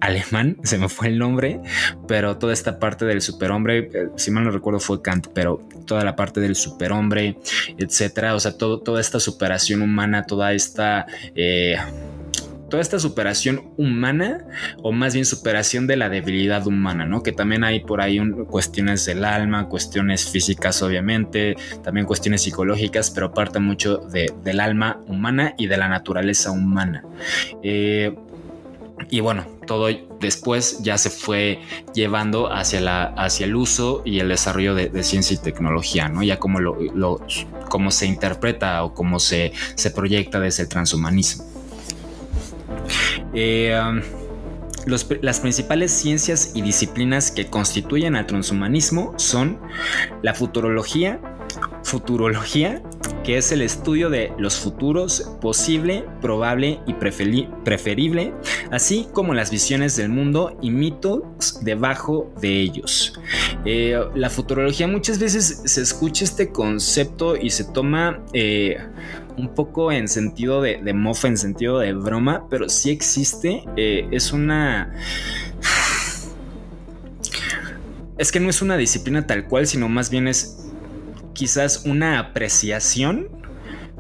alemán, 0.05 0.57
se 0.65 0.79
me 0.79 0.89
fue 0.89 1.09
el 1.09 1.19
nombre, 1.19 1.61
pero 2.07 2.39
toda 2.39 2.53
esta 2.53 2.79
parte 2.79 3.05
del 3.05 3.21
superhombre, 3.21 3.91
eh, 3.93 4.09
si 4.17 4.31
mal 4.31 4.45
no 4.45 4.51
recuerdo 4.51 4.81
fue 4.81 5.03
Kant, 5.03 5.29
pero 5.35 5.61
toda 5.87 6.05
la 6.05 6.17
parte 6.17 6.41
del 6.41 6.57
superhombre, 6.57 7.39
etcétera, 7.79 8.35
o 8.35 8.41
sea, 8.41 8.57
todo, 8.57 8.81
toda 8.81 9.01
esta 9.01 9.21
superación 9.21 9.83
humana, 9.83 10.25
toda 10.25 10.53
esta... 10.53 11.07
Eh, 11.35 11.77
toda 12.75 12.83
esta 12.83 12.99
superación 12.99 13.71
humana 13.77 14.49
o 14.83 14.91
más 14.91 15.15
bien 15.15 15.25
superación 15.25 15.87
de 15.87 15.97
la 15.97 16.09
debilidad 16.09 16.67
humana, 16.67 17.07
¿no? 17.07 17.23
Que 17.23 17.31
también 17.31 17.63
hay 17.63 17.81
por 17.85 18.01
ahí 18.01 18.19
cuestiones 18.49 19.05
del 19.07 19.25
alma, 19.25 19.69
cuestiones 19.69 20.29
físicas 20.29 20.83
obviamente, 20.83 21.55
también 21.85 22.05
cuestiones 22.05 22.43
psicológicas, 22.43 23.13
pero 23.13 23.33
parte 23.33 23.61
mucho 23.61 23.99
del 23.99 24.59
alma 24.59 25.01
humana 25.07 25.55
y 25.57 25.69
de 25.69 25.77
la 25.77 25.89
naturaleza 25.89 26.51
humana. 26.51 27.05
Eh, 27.63 28.13
y 29.11 29.21
bueno, 29.21 29.45
todo 29.67 29.89
después 30.21 30.79
ya 30.83 30.99
se 30.99 31.11
fue 31.11 31.61
llevando 31.95 32.53
hacia, 32.53 32.81
la, 32.81 33.05
hacia 33.17 33.47
el 33.47 33.57
uso 33.57 34.03
y 34.05 34.21
el 34.21 34.29
desarrollo 34.29 34.75
de, 34.75 35.03
ciencia 35.03 35.35
y 35.35 35.39
tecnología, 35.39 36.09
¿no? 36.09 36.23
Ya 36.23 36.39
como, 36.39 36.61
lo, 36.61 37.21
como 37.69 37.91
se 37.91 38.07
interpreta 38.07 38.85
o 38.85 38.95
cómo 38.95 39.19
se, 39.19 39.53
se 39.75 39.91
proyecta 39.91 40.41
desde 40.41 40.63
el 40.63 40.69
transhumanismo. 40.69 41.45
Eh, 43.35 43.79
um, 43.79 44.01
las 44.87 45.41
principales 45.41 45.93
ciencias 45.93 46.53
y 46.55 46.63
disciplinas 46.63 47.31
que 47.31 47.47
constituyen 47.47 48.17
al 48.17 48.27
transhumanismo 48.27 49.15
son 49.17 49.59
la 50.23 50.35
futurología, 50.35 51.21
futurología, 51.83 52.83
que 53.25 53.39
es 53.39 53.51
el 53.53 53.63
estudio 53.63 54.11
de 54.11 54.33
los 54.39 54.57
futuros 54.57 55.31
posible, 55.41 56.05
probable 56.21 56.81
y 56.87 56.93
preferible, 56.93 58.35
así 58.71 59.09
como 59.13 59.35
las 59.35 59.51
visiones 59.51 59.97
del 59.97 60.11
mundo 60.11 60.57
y 60.61 60.71
mitos 60.71 61.65
debajo 61.65 62.33
de 62.41 62.61
ellos. 62.61 63.19
Eh, 63.65 63.99
la 64.15 64.31
futurología 64.31 64.87
muchas 64.87 65.19
veces 65.19 65.63
se 65.65 65.81
escucha 65.81 66.25
este 66.25 66.51
concepto 66.51 67.37
y 67.37 67.51
se 67.51 67.65
toma 67.65 68.21
eh, 68.35 68.77
un 69.37 69.55
poco 69.55 69.91
en 69.91 70.07
sentido 70.07 70.61
de, 70.61 70.93
mofa, 70.93 71.29
en 71.29 71.39
sentido 71.39 71.79
de 71.79 71.93
broma, 71.95 72.47
pero 72.51 72.69
sí 72.69 72.91
existe. 72.91 73.65
Eh, 73.77 74.07
es 74.11 74.33
una... 74.33 74.95
Es 78.17 78.31
que 78.31 78.39
no 78.39 78.49
es 78.49 78.63
una 78.63 78.77
disciplina 78.77 79.27
tal 79.27 79.47
cual, 79.47 79.67
sino 79.67 79.89
más 79.89 80.09
bien 80.09 80.29
es 80.29 80.64
quizás 81.35 81.85
una 81.85 82.19
apreciación 82.19 83.29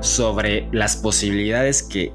sobre 0.00 0.68
las 0.72 0.96
posibilidades 0.96 1.82
que 1.82 2.12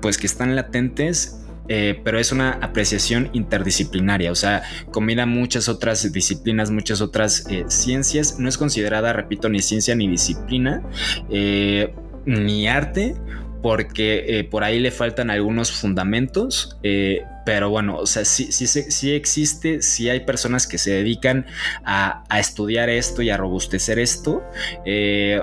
pues 0.00 0.16
que 0.18 0.26
están 0.26 0.56
latentes 0.56 1.36
eh, 1.72 2.00
pero 2.02 2.18
es 2.18 2.32
una 2.32 2.58
apreciación 2.62 3.30
interdisciplinaria, 3.32 4.32
o 4.32 4.34
sea, 4.34 4.64
combina 4.90 5.24
muchas 5.24 5.68
otras 5.68 6.12
disciplinas, 6.12 6.72
muchas 6.72 7.00
otras 7.00 7.46
eh, 7.48 7.64
ciencias, 7.68 8.40
no 8.40 8.48
es 8.48 8.58
considerada, 8.58 9.12
repito, 9.12 9.48
ni 9.48 9.60
ciencia 9.60 9.94
ni 9.94 10.08
disciplina, 10.08 10.82
ni 11.28 12.66
arte, 12.66 13.14
porque 13.62 14.24
eh, 14.26 14.44
por 14.44 14.64
ahí 14.64 14.78
le 14.78 14.90
faltan 14.90 15.30
algunos 15.30 15.70
fundamentos, 15.70 16.78
eh, 16.82 17.24
pero 17.44 17.70
bueno, 17.70 17.96
o 17.96 18.06
sea, 18.06 18.24
sí, 18.24 18.52
sí, 18.52 18.66
sí, 18.66 19.12
existe, 19.12 19.82
sí 19.82 20.08
hay 20.08 20.20
personas 20.20 20.66
que 20.66 20.78
se 20.78 20.92
dedican 20.92 21.46
a, 21.84 22.24
estudiar 22.38 22.88
esto 22.88 23.22
y 23.22 23.30
a 23.30 23.36
robustecer 23.36 23.98
esto. 23.98 24.42
Eh, 24.84 25.42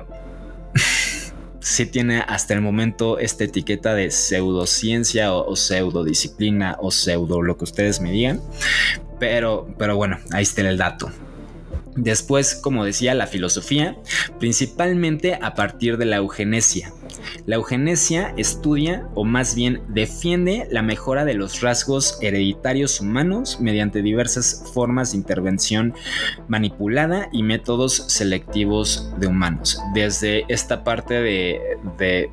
sí 1.60 1.86
tiene 1.86 2.24
hasta 2.28 2.54
el 2.54 2.62
momento 2.62 3.20
esta 3.20 3.44
etiqueta 3.44 3.94
de 3.94 4.10
pseudociencia 4.10 5.34
o, 5.34 5.52
o 5.52 5.56
pseudodisciplina 5.56 6.78
o 6.80 6.92
pseudo, 6.92 7.42
lo 7.42 7.58
que 7.58 7.66
ustedes 7.66 8.00
me 8.00 8.12
digan, 8.12 8.42
pero, 9.20 9.68
pero 9.78 9.96
bueno, 9.96 10.18
ahí 10.32 10.44
está 10.44 10.62
el 10.62 10.78
dato. 10.78 11.12
Después, 11.98 12.56
como 12.56 12.86
decía, 12.86 13.16
la 13.16 13.28
filosofía, 13.28 13.98
principalmente 14.40 15.38
a 15.42 15.56
partir 15.56 15.98
de 15.98 16.06
la 16.06 16.18
eugenesia. 16.18 16.94
La 17.46 17.56
eugenesia 17.56 18.34
estudia 18.38 19.08
o 19.16 19.24
más 19.24 19.56
bien 19.56 19.82
defiende 19.90 20.68
la 20.70 20.84
mejora 20.84 21.26
de 21.26 21.34
los 21.34 21.62
rasgos 21.62 22.20
hereditarios 22.22 23.02
humanos 23.02 23.60
mediante 23.60 24.02
diversas 24.02 24.64
formas 24.74 25.12
de 25.12 25.18
intervención 25.18 25.94
manipulada 26.48 27.30
y 27.32 27.44
métodos 27.44 28.06
selectivos 28.08 29.10
de 29.18 29.28
humanos. 29.28 29.82
Desde 29.94 30.46
esta 30.50 30.84
parte 30.84 31.16
de, 31.16 31.60
de 31.98 32.30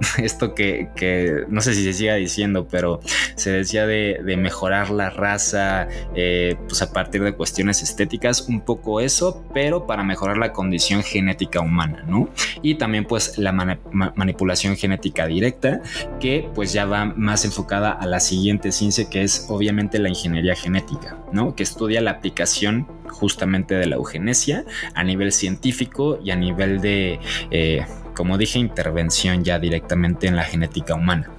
esto 0.18 0.54
que, 0.54 1.44
no 1.48 1.60
sé 1.60 1.74
si 1.74 1.84
se 1.84 1.92
siga 1.92 2.14
diciendo, 2.14 2.66
pero 2.70 3.00
se 3.36 3.50
decía 3.50 3.86
de, 3.86 4.18
mejorar 4.40 4.90
la 4.90 5.10
raza, 5.10 5.88
eh, 6.14 6.56
pues 6.66 6.80
a 6.82 6.92
partir 6.92 7.22
de 7.22 7.34
cuestiones 7.34 7.82
estéticas, 7.82 8.48
un 8.48 8.62
poco 8.62 9.00
eso, 9.00 9.44
pero 9.52 9.86
para 9.86 10.02
mejorar 10.02 10.38
la 10.38 10.52
condición 10.52 11.02
genética 11.02 11.60
humana, 11.60 12.04
¿no? 12.06 12.30
Y 12.62 12.76
también 12.76 13.04
pues 13.04 13.36
la 13.38 13.52
manipulación 13.52 14.76
genética 14.76 15.26
directa, 15.26 15.82
que 16.20 16.48
pues 16.54 16.72
ya 16.72 16.86
va 16.86 17.04
más 17.04 17.44
enfocada 17.44 17.90
a 17.90 18.06
la 18.06 18.20
siguiente 18.20 18.72
ciencia, 18.72 19.10
que 19.10 19.22
es 19.22 19.46
obviamente 19.48 19.98
la 19.98 20.08
ingeniería 20.08 20.54
genética, 20.54 21.18
¿no? 21.32 21.54
Que 21.54 21.62
estudia 21.62 22.00
la 22.00 22.12
aplicación 22.12 22.86
justamente 23.08 23.74
de 23.74 23.86
la 23.86 23.96
eugenesia 23.96 24.64
a 24.94 25.04
nivel 25.04 25.32
científico 25.32 26.18
y 26.22 26.30
a 26.30 26.36
nivel 26.36 26.80
de... 26.80 27.18
Eh, 27.50 27.84
como 28.20 28.36
dije, 28.36 28.58
intervención 28.58 29.44
ya 29.44 29.58
directamente 29.58 30.26
en 30.26 30.36
la 30.36 30.44
genética 30.44 30.94
humana. 30.94 31.30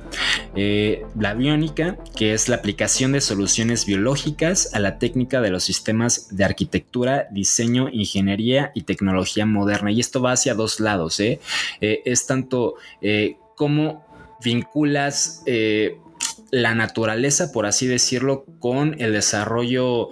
Eh, 0.55 1.05
la 1.15 1.35
biónica, 1.35 1.95
que 2.15 2.33
es 2.33 2.49
la 2.49 2.55
aplicación 2.55 3.11
de 3.11 3.21
soluciones 3.21 3.85
biológicas 3.85 4.73
a 4.73 4.79
la 4.79 4.97
técnica 4.97 5.41
de 5.41 5.51
los 5.51 5.63
sistemas 5.63 6.35
de 6.35 6.43
arquitectura, 6.43 7.27
diseño, 7.29 7.87
ingeniería 7.91 8.71
y 8.73 8.81
tecnología 8.81 9.45
moderna. 9.45 9.91
Y 9.91 9.99
esto 9.99 10.23
va 10.23 10.31
hacia 10.31 10.55
dos 10.55 10.79
lados. 10.79 11.19
¿eh? 11.19 11.39
Eh, 11.81 12.01
es 12.03 12.25
tanto 12.25 12.73
cómo 13.55 14.03
vinculas 14.43 15.43
la 16.49 16.73
naturaleza, 16.73 17.51
por 17.51 17.67
así 17.67 17.85
decirlo, 17.85 18.43
con 18.57 18.95
el 18.99 19.13
desarrollo 19.13 20.09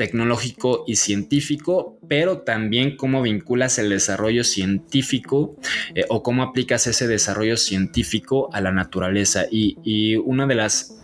tecnológico 0.00 0.84
y 0.86 0.96
científico, 0.96 1.98
pero 2.08 2.38
también 2.38 2.96
cómo 2.96 3.20
vinculas 3.20 3.78
el 3.78 3.90
desarrollo 3.90 4.44
científico 4.44 5.56
eh, 5.94 6.06
o 6.08 6.22
cómo 6.22 6.42
aplicas 6.42 6.86
ese 6.86 7.06
desarrollo 7.06 7.58
científico 7.58 8.48
a 8.54 8.62
la 8.62 8.72
naturaleza. 8.72 9.44
Y, 9.50 10.16
una 10.16 10.46
de 10.46 10.54
las 10.54 10.96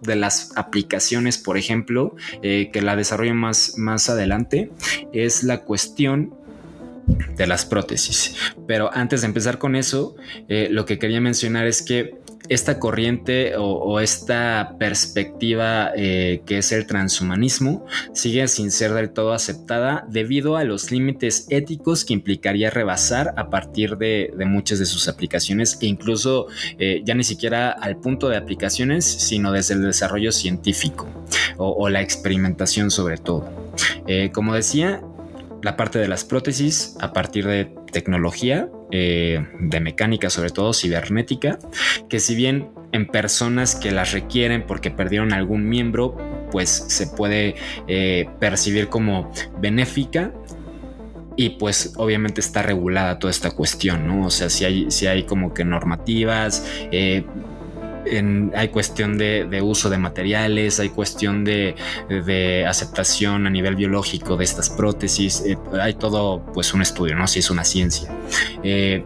de 0.00 0.16
las 0.16 0.56
aplicaciones, 0.56 1.36
por 1.36 1.58
ejemplo, 1.58 2.16
eh, 2.42 2.70
que 2.72 2.80
la 2.80 2.96
desarrollo 2.96 3.34
más, 3.34 3.76
más 3.76 4.08
adelante, 4.08 4.70
es 5.12 5.42
la 5.42 5.64
cuestión 5.64 6.34
de 7.36 7.46
las 7.46 7.64
prótesis. 7.64 8.34
Pero 8.66 8.90
antes 8.92 9.22
de 9.22 9.28
empezar 9.28 9.58
con 9.58 9.76
eso, 9.76 10.16
eh, 10.48 10.68
lo 10.70 10.84
que 10.84 10.98
quería 10.98 11.20
mencionar 11.20 11.66
es 11.66 11.82
que 11.82 12.18
esta 12.48 12.78
corriente 12.78 13.56
o, 13.58 14.00
esta 14.00 14.76
perspectiva 14.78 15.90
eh, 15.94 16.40
que 16.46 16.58
es 16.58 16.72
el 16.72 16.86
transhumanismo 16.86 17.84
sigue 18.14 18.48
sin 18.48 18.70
ser 18.70 18.94
del 18.94 19.10
todo 19.10 19.34
aceptada 19.34 20.06
debido 20.08 20.56
a 20.56 20.64
los 20.64 20.90
límites 20.90 21.46
éticos 21.50 22.06
que 22.06 22.14
implicaría 22.14 22.70
rebasar 22.70 23.34
a 23.36 23.50
partir 23.50 23.98
de, 23.98 24.32
muchas 24.46 24.78
de 24.78 24.86
sus 24.86 25.08
aplicaciones 25.08 25.78
e 25.82 25.86
incluso 25.86 26.46
eh, 26.78 27.02
ya 27.04 27.14
ni 27.14 27.24
siquiera 27.24 27.70
al 27.70 27.98
punto 27.98 28.30
de 28.30 28.38
aplicaciones, 28.38 29.04
sino 29.04 29.52
desde 29.52 29.74
el 29.74 29.82
desarrollo 29.82 30.32
científico 30.32 31.06
o, 31.58 31.88
la 31.88 32.00
experimentación 32.00 32.90
sobre 32.90 33.18
todo. 33.18 33.50
Como 34.32 34.54
decía, 34.54 35.02
la 35.62 35.76
parte 35.76 35.98
de 35.98 36.08
las 36.08 36.24
prótesis 36.24 36.96
a 37.00 37.12
partir 37.12 37.46
de 37.46 37.72
tecnología, 37.92 38.68
eh, 38.90 39.46
de 39.60 39.80
mecánica 39.80 40.30
sobre 40.30 40.50
todo, 40.50 40.72
cibernética, 40.72 41.58
que 42.08 42.20
si 42.20 42.34
bien 42.34 42.70
en 42.92 43.06
personas 43.06 43.74
que 43.74 43.90
las 43.90 44.12
requieren 44.12 44.64
porque 44.66 44.90
perdieron 44.90 45.32
algún 45.32 45.68
miembro, 45.68 46.16
pues 46.50 46.70
se 46.70 47.06
puede 47.06 47.56
eh, 47.86 48.28
percibir 48.38 48.88
como 48.88 49.30
benéfica, 49.60 50.32
y 51.38 51.50
pues 51.50 51.92
obviamente 51.96 52.40
está 52.40 52.62
regulada 52.62 53.20
toda 53.20 53.30
esta 53.30 53.52
cuestión, 53.52 54.08
¿no? 54.08 54.26
O 54.26 54.30
sea, 54.30 54.50
si 54.50 54.64
hay, 54.64 54.90
si 54.90 55.06
hay 55.06 55.22
como 55.22 55.54
que 55.54 55.64
normativas, 55.64 56.66
eh, 56.90 57.24
hay 58.54 58.68
cuestión 58.68 59.18
de, 59.18 59.60
uso 59.62 59.90
de 59.90 59.98
materiales, 59.98 60.80
hay 60.80 60.90
cuestión 60.90 61.44
de, 61.44 61.74
aceptación 62.66 63.46
a 63.46 63.50
nivel 63.50 63.76
biológico 63.76 64.36
de 64.36 64.44
estas 64.44 64.70
prótesis, 64.70 65.42
eh, 65.46 65.58
hay 65.80 65.94
todo 65.94 66.42
pues 66.52 66.74
un 66.74 66.82
estudio, 66.82 67.14
¿no? 67.14 67.26
Si 67.26 67.38
es 67.38 67.50
una 67.50 67.64
ciencia, 67.64 68.10
eh, 68.62 69.04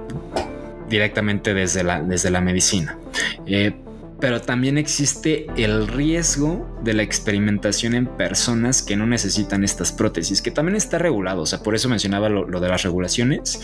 directamente 0.88 1.54
desde 1.54 1.84
la, 1.84 2.02
desde 2.02 2.30
la 2.30 2.40
medicina. 2.40 2.98
Eh, 3.46 3.72
pero 4.22 4.40
también 4.40 4.78
existe 4.78 5.48
el 5.56 5.88
riesgo 5.88 6.78
de 6.84 6.94
la 6.94 7.02
experimentación 7.02 7.92
en 7.92 8.06
personas 8.06 8.80
que 8.80 8.94
no 8.94 9.04
necesitan 9.04 9.64
estas 9.64 9.90
prótesis, 9.90 10.40
que 10.40 10.52
también 10.52 10.76
está 10.76 10.96
regulado, 10.96 11.42
o 11.42 11.46
sea, 11.46 11.60
por 11.64 11.74
eso 11.74 11.88
mencionaba 11.88 12.28
lo, 12.28 12.60
de 12.60 12.68
las 12.68 12.84
regulaciones, 12.84 13.60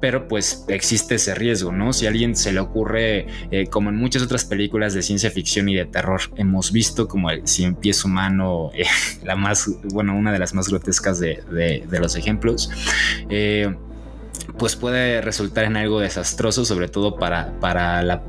pero 0.00 0.28
pues 0.28 0.64
existe 0.68 1.16
ese 1.16 1.34
riesgo, 1.34 1.72
¿no? 1.72 1.92
Si 1.92 2.06
a 2.06 2.10
alguien 2.10 2.36
se 2.36 2.52
le 2.52 2.60
ocurre, 2.60 3.26
eh, 3.50 3.66
como 3.66 3.90
en 3.90 3.96
muchas 3.96 4.22
otras 4.22 4.44
películas 4.44 4.94
de 4.94 5.02
ciencia 5.02 5.28
ficción 5.32 5.68
y 5.68 5.74
de 5.74 5.86
terror, 5.86 6.20
hemos 6.36 6.70
visto 6.70 7.08
como 7.08 7.28
el 7.32 7.48
cien 7.48 7.74
pies 7.74 8.04
humano, 8.04 8.70
eh, 8.74 8.84
la 9.24 9.34
más, 9.34 9.68
bueno, 9.92 10.16
una 10.16 10.30
de 10.30 10.38
las 10.38 10.54
más 10.54 10.68
grotescas 10.68 11.18
de, 11.18 11.84
los 11.90 12.14
ejemplos. 12.14 12.70
Eh, 13.28 13.74
pues 14.56 14.76
puede 14.76 15.20
resultar 15.20 15.64
en 15.64 15.76
algo 15.76 15.98
desastroso, 15.98 16.64
sobre 16.64 16.86
todo 16.86 17.16
para, 17.16 17.58
para 17.58 18.00
la 18.02 18.22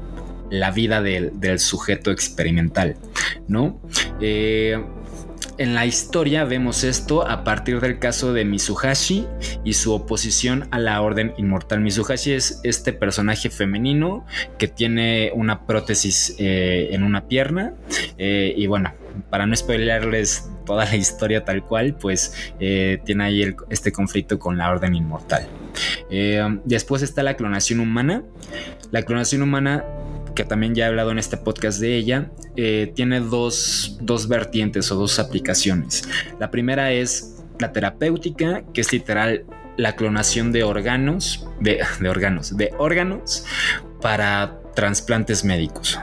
la 0.50 0.72
vida 0.72 1.02
del, 1.02 1.60
sujeto 1.60 2.12
experimental, 2.12 2.96
¿no? 3.48 3.80
Eh, 4.22 4.82
en 5.58 5.74
la 5.74 5.88
historia 5.88 6.44
vemos 6.44 6.84
esto 6.84 7.28
a 7.28 7.44
partir 7.44 7.80
del 7.80 7.98
caso 7.98 8.32
de 8.32 8.46
Mizuhashi 8.46 9.26
y 9.64 9.74
su 9.74 9.92
oposición 9.92 10.68
a 10.70 10.78
la 10.78 11.02
Orden 11.02 11.34
Inmortal. 11.38 11.80
Mizuhashi 11.80 12.34
es 12.34 12.60
este 12.64 12.94
personaje 12.94 13.50
femenino 13.50 14.24
que 14.60 14.68
tiene 14.68 15.32
una 15.34 15.66
prótesis 15.66 16.36
eh, 16.38 16.90
en 16.92 17.02
una 17.02 17.28
pierna 17.28 17.74
eh, 18.20 18.54
y 18.56 18.68
bueno, 18.68 18.94
para 19.32 19.48
no 19.48 19.56
spoilerles 19.56 20.48
toda 20.64 20.86
la 20.86 20.96
historia 20.96 21.44
tal 21.44 21.64
cual, 21.64 21.96
pues 21.96 22.54
tiene 22.60 23.24
ahí 23.24 23.56
este 23.70 23.92
conflicto 23.92 24.38
con 24.38 24.58
la 24.58 24.70
Orden 24.70 24.94
Inmortal. 24.94 25.48
después 26.66 27.02
está 27.02 27.24
la 27.24 27.36
clonación 27.36 27.80
humana. 27.80 28.22
La 28.92 29.02
clonación 29.02 29.42
humana 29.42 29.84
que 30.38 30.46
también 30.46 30.76
ya 30.76 30.86
he 30.86 30.88
hablado 30.90 31.10
en 31.10 31.18
este 31.18 31.36
podcast 31.36 31.80
de 31.80 31.96
ella, 31.96 32.30
eh, 32.56 32.92
tiene 32.96 33.22
dos, 33.22 33.98
vertientes 34.30 34.92
o 34.92 34.96
dos 34.96 35.18
aplicaciones. 35.18 36.08
La 36.40 36.52
primera 36.52 36.92
es 36.92 37.44
la 37.58 37.74
terapéutica, 37.74 38.64
que 38.72 38.82
es 38.82 38.94
literal 38.94 39.46
la 39.78 39.96
clonación 39.96 40.52
de 40.52 40.64
órganos, 40.64 41.48
de, 41.60 41.80
de 42.00 42.10
órganos, 42.10 42.56
de 42.56 42.72
órganos 42.78 43.46
para 44.00 44.62
trasplantes 44.76 45.44
médicos. 45.44 46.00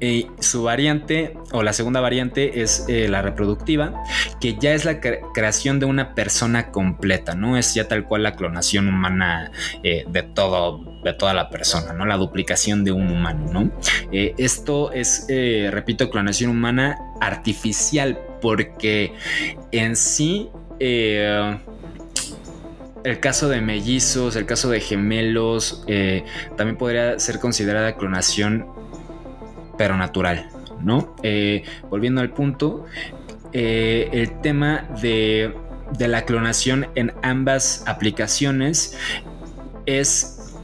Y 0.00 0.26
su 0.40 0.62
variante 0.62 1.38
o 1.52 1.62
la 1.62 1.72
segunda 1.72 2.00
variante 2.00 2.62
es 2.62 2.84
eh, 2.88 3.08
la 3.08 3.22
reproductiva, 3.22 4.02
que 4.40 4.56
ya 4.58 4.72
es 4.74 4.84
la 4.84 5.00
creación 5.00 5.80
de 5.80 5.86
una 5.86 6.14
persona 6.14 6.70
completa, 6.70 7.34
no 7.34 7.56
es 7.56 7.74
ya 7.74 7.88
tal 7.88 8.04
cual 8.04 8.22
la 8.22 8.34
clonación 8.34 8.88
humana 8.88 9.50
eh, 9.82 10.04
de 10.08 10.22
todo, 10.22 11.00
de 11.02 11.14
toda 11.14 11.32
la 11.34 11.48
persona, 11.48 11.92
no 11.92 12.04
la 12.04 12.16
duplicación 12.16 12.84
de 12.84 12.92
un 12.92 13.10
humano, 13.10 13.50
¿no? 13.52 13.70
Eh, 14.12 14.34
esto 14.38 14.92
es, 14.92 15.26
repito, 15.70 16.10
clonación 16.10 16.50
humana 16.50 16.98
artificial, 17.20 18.18
porque 18.42 19.14
en 19.72 19.96
sí 19.96 20.50
el 20.78 21.60
caso 23.20 23.48
de 23.48 23.62
mellizos, 23.62 24.36
el 24.36 24.44
caso 24.44 24.68
de 24.68 24.80
gemelos, 24.80 25.86
también 26.56 26.76
podría 26.76 27.18
ser 27.18 27.38
considerada 27.38 27.96
clonación 27.96 28.66
pero 29.76 29.96
natural, 29.96 30.48
¿no? 30.82 31.16
Eh, 31.22 31.64
volviendo 31.88 32.20
al 32.20 32.30
punto, 32.30 32.84
eh, 33.52 34.08
el 34.12 34.40
tema 34.40 34.88
de, 35.00 35.54
de 35.98 36.08
la 36.08 36.24
clonación 36.24 36.88
en 36.94 37.12
ambas 37.22 37.84
aplicaciones 37.86 38.96
es 39.86 40.54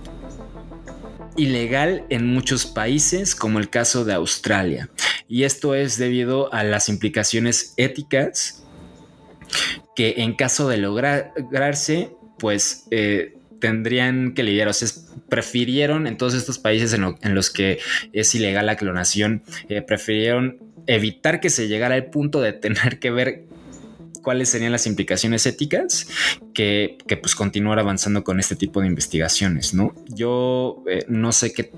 ilegal 1.37 2.05
en 2.11 2.27
muchos 2.27 2.67
países, 2.67 3.35
como 3.35 3.59
el 3.59 3.71
caso 3.71 4.05
de 4.05 4.15
Australia. 4.15 4.91
Y 5.29 5.45
esto 5.45 5.75
es 5.75 5.97
debido 5.97 6.53
a 6.53 6.63
las 6.65 6.89
implicaciones 6.89 7.75
éticas 7.77 8.65
que 9.95 10.15
en 10.19 10.35
caso 10.35 10.69
de 10.69 10.79
lograrse, 10.79 12.15
pues 12.39 12.87
eh, 12.91 13.39
tendrían 13.63 14.35
que 14.35 14.43
lidiar. 14.43 14.67
O 14.67 14.73
sea, 14.73 14.89
prefirieron 15.29 16.09
en 16.09 16.19
todos 16.19 16.35
estos 16.35 16.59
países 16.59 16.93
en, 16.93 17.35
los 17.35 17.49
que 17.49 17.79
es 18.13 18.35
ilegal 18.35 18.67
la 18.67 18.77
clonación, 18.77 19.45
eh, 19.69 19.81
prefirieron 19.81 20.59
evitar 20.89 21.41
que 21.41 21.49
se 21.49 21.69
llegara 21.69 21.95
al 21.95 22.07
punto 22.07 22.41
de 22.41 22.53
tener 22.53 22.99
que 22.99 23.13
ver 23.13 23.45
cuáles 24.21 24.49
serían 24.49 24.73
las 24.73 24.87
implicaciones 24.87 25.47
éticas 25.47 26.09
que, 26.55 26.99
pues 27.21 27.37
continuar 27.37 27.79
avanzando 27.79 28.25
con 28.25 28.41
este 28.41 28.57
tipo 28.57 28.81
de 28.81 28.89
investigaciones, 28.89 29.75
¿no? 29.75 29.95
Yo 30.09 30.83
eh, 30.89 31.05
no 31.07 31.31
sé 31.31 31.53
qué 31.53 31.71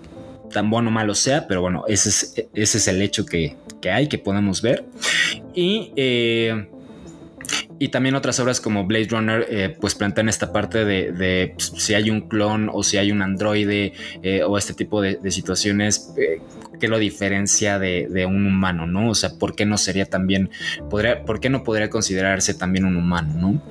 tan 0.50 0.70
bueno 0.70 0.88
o 0.88 0.92
malo 0.92 1.14
sea, 1.14 1.46
pero 1.46 1.60
bueno, 1.60 1.84
ese 1.86 2.08
es, 2.08 2.34
ese 2.54 2.78
es 2.78 2.88
el 2.88 3.02
hecho 3.02 3.26
que, 3.26 3.56
hay, 3.90 4.08
que 4.08 4.18
podemos 4.18 4.62
ver. 4.62 4.86
Y 5.54 5.92
eh, 5.96 6.66
y 7.78 7.88
también 7.88 8.14
otras 8.14 8.38
obras 8.40 8.60
como 8.60 8.86
Blade 8.86 9.08
Runner, 9.10 9.46
eh, 9.48 9.76
pues 9.80 9.94
plantean 9.94 10.28
esta 10.28 10.52
parte 10.52 10.84
de, 10.84 11.52
pues, 11.54 11.72
si 11.76 11.94
hay 11.94 12.10
un 12.10 12.28
clon 12.28 12.70
o 12.72 12.82
si 12.82 12.98
hay 12.98 13.10
un 13.10 13.22
androide 13.22 13.92
eh, 14.22 14.42
o 14.44 14.56
este 14.58 14.74
tipo 14.74 15.00
de, 15.02 15.18
situaciones 15.30 16.12
eh, 16.16 16.40
que 16.78 16.88
lo 16.88 16.98
diferencia 16.98 17.78
de, 17.78 18.26
un 18.26 18.46
humano, 18.46 18.86
¿no? 18.86 19.10
O 19.10 19.14
sea, 19.14 19.30
¿por 19.38 19.54
qué 19.54 19.66
no 19.66 19.76
sería 19.76 20.06
también, 20.06 20.50
podría, 20.88 21.24
por 21.24 21.40
qué 21.40 21.50
no 21.50 21.64
podría 21.64 21.90
considerarse 21.90 22.54
también 22.54 22.84
un 22.84 22.96
humano, 22.96 23.34
¿no? 23.34 23.62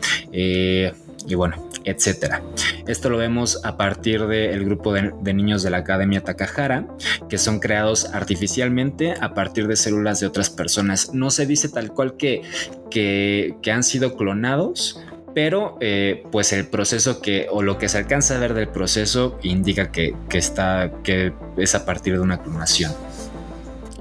y 1.26 1.36
bueno, 1.36 1.70
etcétera. 1.84 2.42
Esto 2.88 3.10
lo 3.10 3.18
vemos 3.18 3.60
a 3.64 3.78
partir 3.78 4.26
del 4.28 4.66
grupo 4.66 4.94
de, 4.94 5.34
niños 5.34 5.64
de 5.64 5.70
la 5.70 5.78
Academia 5.78 6.22
Takahara, 6.22 6.88
que 7.30 7.38
son 7.38 7.60
creados 7.60 8.06
artificialmente 8.14 9.14
a 9.20 9.34
partir 9.34 9.68
de 9.68 9.76
células 9.76 10.20
de 10.20 10.28
otras 10.28 10.50
personas. 10.50 11.14
No 11.14 11.30
se 11.30 11.46
dice 11.46 11.70
tal 11.70 11.92
cual 11.92 12.16
que, 12.18 12.42
que, 12.90 13.72
han 13.72 13.84
sido 13.84 14.16
clonados, 14.16 15.02
pero 15.34 15.78
eh, 15.82 16.24
pues 16.32 16.54
el 16.54 16.68
proceso 16.68 17.22
que 17.22 17.48
o 17.50 17.64
lo 17.64 17.78
que 17.78 17.90
se 17.90 17.98
alcanza 17.98 18.36
a 18.36 18.40
ver 18.40 18.54
del 18.54 18.68
proceso 18.68 19.40
indica 19.42 19.92
que, 19.92 20.16
que, 20.30 20.38
está 20.38 20.92
que 21.04 21.34
es 21.58 21.74
a 21.76 21.86
partir 21.86 22.14
de 22.14 22.20
una 22.20 22.42
clonación. 22.42 22.92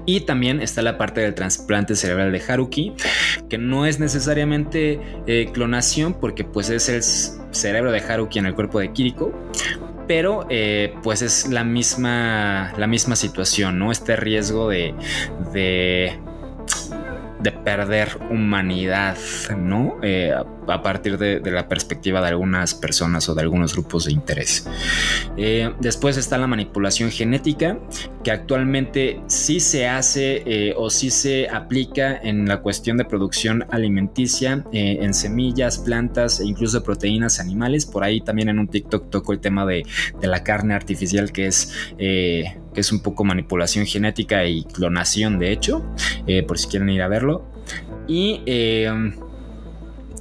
Y 0.04 0.20
también 0.20 0.60
está 0.60 0.82
la 0.82 0.98
parte 0.98 1.20
del 1.20 1.34
trasplante 1.34 1.94
cerebral 1.94 2.32
de 2.32 2.42
Haruki, 2.46 2.94
que 3.48 3.58
no 3.58 3.86
es 3.86 4.00
necesariamente 4.00 5.00
eh, 5.26 5.50
clonación 5.52 6.14
porque 6.14 6.44
pues 6.44 6.70
es 6.70 6.88
el 6.88 7.02
cerebro 7.54 7.92
de 7.92 8.00
Haruki 8.00 8.38
en 8.38 8.46
el 8.46 8.54
cuerpo 8.54 8.80
de 8.80 8.92
Kiriko, 8.92 9.32
pero 10.08 10.46
eh, 10.50 10.94
pues 11.02 11.22
es 11.22 11.48
la 11.48 11.64
misma, 11.64 12.72
la 12.76 12.86
misma 12.86 13.16
situación, 13.16 13.78
¿no? 13.78 13.92
Este 13.92 14.16
riesgo 14.16 14.68
de, 14.68 14.94
de 15.52 16.18
de 17.42 17.50
perder 17.50 18.18
humanidad, 18.30 19.16
¿no? 19.56 19.96
Eh, 20.02 20.32
a 20.32 20.82
partir 20.82 21.18
de, 21.18 21.40
la 21.50 21.68
perspectiva 21.68 22.20
de 22.20 22.28
algunas 22.28 22.74
personas 22.74 23.28
o 23.28 23.34
de 23.34 23.42
algunos 23.42 23.72
grupos 23.74 24.04
de 24.04 24.12
interés. 24.12 24.68
Eh, 25.36 25.72
después 25.80 26.16
está 26.16 26.38
la 26.38 26.46
manipulación 26.46 27.10
genética, 27.10 27.78
que 28.22 28.30
actualmente 28.30 29.20
sí 29.26 29.58
se 29.58 29.88
hace 29.88 30.42
eh, 30.46 30.74
o 30.76 30.88
sí 30.88 31.10
se 31.10 31.48
aplica 31.48 32.16
en 32.16 32.46
la 32.46 32.60
cuestión 32.60 32.96
de 32.96 33.04
producción 33.04 33.66
alimenticia, 33.70 34.64
en 34.72 35.14
semillas, 35.14 35.78
plantas 35.78 36.40
e 36.40 36.46
incluso 36.46 36.82
proteínas 36.82 37.40
animales. 37.40 37.86
Por 37.86 38.04
ahí 38.04 38.20
también 38.20 38.48
en 38.48 38.58
un 38.58 38.68
TikTok 38.68 39.10
toco 39.10 39.32
el 39.32 39.40
tema 39.40 39.66
de 39.66 39.84
la 40.20 40.44
carne 40.44 40.74
artificial, 40.74 41.32
que 41.32 41.46
es 41.46 41.72
que 42.72 42.80
es 42.80 42.92
un 42.92 43.00
poco 43.00 43.24
manipulación 43.24 43.86
genética 43.86 44.44
y 44.44 44.64
clonación, 44.64 45.38
de 45.38 45.52
hecho, 45.52 45.84
eh, 46.26 46.42
por 46.42 46.58
si 46.58 46.68
quieren 46.68 46.88
ir 46.90 47.02
a 47.02 47.08
verlo. 47.08 47.44
Y 48.08 48.42
eh, 48.46 48.90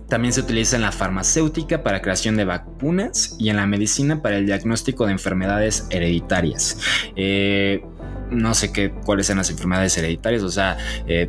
también 0.08 0.34
se 0.34 0.42
utiliza 0.42 0.76
en 0.76 0.82
la 0.82 0.92
farmacéutica 0.92 1.84
para 1.84 2.02
creación 2.02 2.36
de 2.36 2.46
vacunas 2.46 3.36
y 3.40 3.50
en 3.50 3.58
la 3.58 3.66
medicina 3.66 4.22
para 4.22 4.38
el 4.38 4.46
diagnóstico 4.46 5.06
de 5.06 5.14
enfermedades 5.14 5.88
hereditarias. 5.90 6.80
Eh, 7.16 7.84
no 8.30 8.54
sé 8.54 8.72
qué, 8.72 8.92
cuáles 8.92 9.28
son 9.28 9.38
las 9.38 9.50
enfermedades 9.50 9.98
hereditarias, 9.98 10.42
o 10.44 10.50
sea, 10.50 10.78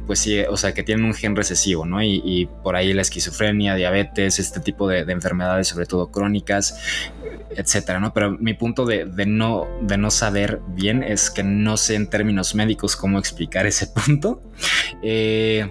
pues 0.07 0.21
sí, 0.21 0.39
o 0.49 0.57
sea, 0.57 0.73
que 0.73 0.85
tienen 0.85 1.05
un 1.05 1.15
gen 1.15 1.35
recesivo, 1.35 1.85
¿no? 1.85 2.01
Y, 2.01 2.49
por 2.63 2.77
ahí 2.77 2.93
la 2.93 3.03
esquizofrenia, 3.03 3.75
diabetes, 3.75 4.39
este 4.39 4.61
tipo 4.61 4.87
de 4.87 5.01
enfermedades, 5.01 5.67
sobre 5.67 5.87
todo 5.87 6.13
crónicas, 6.13 6.79
etcétera, 7.57 8.01
¿no? 8.01 8.13
Pero 8.13 8.37
mi 8.39 8.55
punto 8.55 8.85
de, 8.85 9.07
no, 9.27 9.67
de 9.83 9.99
no 9.99 10.11
saber 10.11 10.61
bien 10.69 11.03
es 11.03 11.31
que 11.31 11.43
no 11.43 11.77
sé 11.77 11.95
en 11.95 12.09
términos 12.09 12.55
médicos 12.55 12.97
cómo 12.97 13.19
explicar 13.19 13.67
ese 13.67 13.87
punto. 14.07 14.43
Eh, 15.03 15.71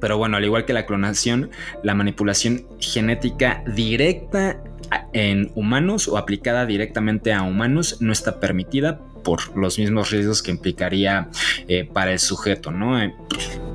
pero 0.00 0.18
bueno, 0.18 0.36
al 0.36 0.44
igual 0.44 0.64
que 0.64 0.72
la 0.72 0.84
clonación, 0.84 1.50
la 1.84 1.94
manipulación 1.94 2.66
genética 2.80 3.62
directa 3.66 4.60
en 5.12 5.52
humanos 5.54 6.08
o 6.08 6.18
aplicada 6.18 6.66
directamente 6.66 7.32
a 7.32 7.42
humanos 7.42 7.98
no 8.00 8.12
está 8.12 8.40
permitida 8.40 9.00
por 9.22 9.56
los 9.56 9.78
mismos 9.78 10.10
riesgos 10.10 10.42
que 10.42 10.50
implicaría 10.50 11.28
eh, 11.68 11.88
para 11.90 12.12
el 12.12 12.18
sujeto, 12.18 12.70
¿no? 12.70 13.02
Eh, 13.02 13.14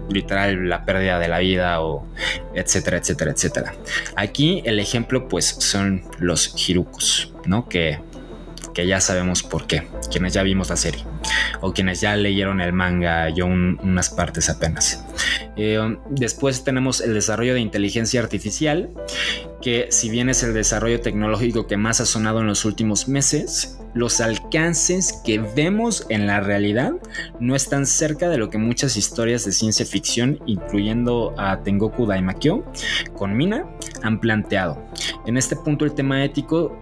literal 0.10 0.70
la 0.70 0.86
pérdida 0.86 1.20
de 1.20 1.28
la 1.28 1.40
vida 1.40 1.82
o 1.82 2.06
etcétera, 2.54 2.98
etcétera, 2.98 3.32
etcétera. 3.32 3.74
Aquí 4.16 4.62
el 4.66 4.80
ejemplo 4.80 5.28
pues 5.28 5.46
son 5.46 6.04
los 6.20 6.54
hirukus, 6.68 7.34
¿no? 7.46 7.68
Que, 7.68 8.00
que 8.78 8.86
ya 8.86 9.02
sabemos 9.02 9.42
por 9.42 9.66
qué. 9.66 9.88
quienes 10.12 10.34
ya 10.34 10.44
vimos 10.44 10.70
la 10.70 10.78
serie 10.78 11.04
o 11.62 11.74
quienes 11.74 12.00
ya 12.00 12.16
leyeron 12.16 12.62
el 12.62 12.74
manga, 12.74 13.28
yo 13.30 13.48
unas 13.48 14.12
partes 14.12 14.52
apenas. 14.52 15.04
Eh, 15.56 15.98
después 16.12 16.64
tenemos 16.64 17.02
el 17.02 17.16
desarrollo 17.16 17.56
de 17.56 17.60
inteligencia 17.60 18.22
artificial, 18.22 18.92
que 19.64 19.88
si 19.90 20.12
bien 20.12 20.30
es 20.30 20.44
el 20.44 20.54
desarrollo 20.54 21.02
tecnológico 21.02 21.66
que 21.66 21.76
más 21.76 22.02
ha 22.02 22.06
sonado 22.06 22.42
en 22.42 22.46
los 22.46 22.66
últimos 22.66 23.08
meses, 23.08 23.80
los 23.96 24.22
alcances 24.22 25.22
que 25.26 25.40
vemos 25.40 26.06
en 26.10 26.28
la 26.28 26.40
realidad 26.40 26.92
no 27.40 27.56
están 27.56 27.88
cerca 27.88 28.30
de 28.30 28.38
lo 28.38 28.52
que 28.52 28.60
muchas 28.60 28.96
historias 28.96 29.44
de 29.44 29.54
ciencia 29.54 29.88
ficción, 29.88 30.40
incluyendo 30.46 31.34
a 31.40 31.64
Tengoku 31.64 32.06
Daimakyo, 32.06 32.64
con 33.16 33.36
Mina, 33.36 33.66
han 34.04 34.20
planteado. 34.20 34.86
En 35.26 35.36
este 35.36 35.56
punto 35.56 35.84
el 35.84 35.96
tema 35.96 36.24
ético 36.24 36.80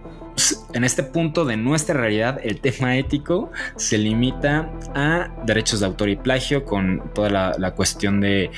en 0.74 0.84
este 0.84 1.02
punto 1.02 1.44
de 1.44 1.56
nuestra 1.56 1.98
realidad, 1.98 2.38
el 2.42 2.60
tema 2.60 2.96
ético 2.96 3.50
se 3.76 3.98
limita 3.98 4.70
a 4.94 5.28
derechos 5.44 5.80
de 5.80 5.86
autor 5.86 6.10
y 6.10 6.16
plagio 6.16 6.64
con 6.64 7.10
toda 7.14 7.54
la, 7.58 7.74
cuestión 7.74 8.20
de, 8.20 8.50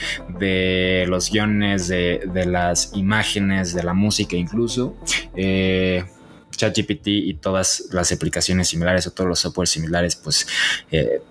los 1.06 1.30
guiones, 1.30 1.88
de, 1.88 2.44
las 2.46 2.92
imágenes, 2.94 3.74
de 3.74 3.82
la 3.82 3.94
música 3.94 4.36
incluso. 4.36 4.96
Eh, 5.36 6.04
ChatGPT 6.50 7.06
y 7.06 7.34
todas 7.34 7.88
las 7.92 8.10
aplicaciones 8.10 8.68
similares 8.68 9.06
o 9.06 9.12
todos 9.12 9.28
los 9.28 9.38
softwares 9.38 9.70
similares, 9.70 10.16
pues 10.16 10.46
eh, 10.90 11.22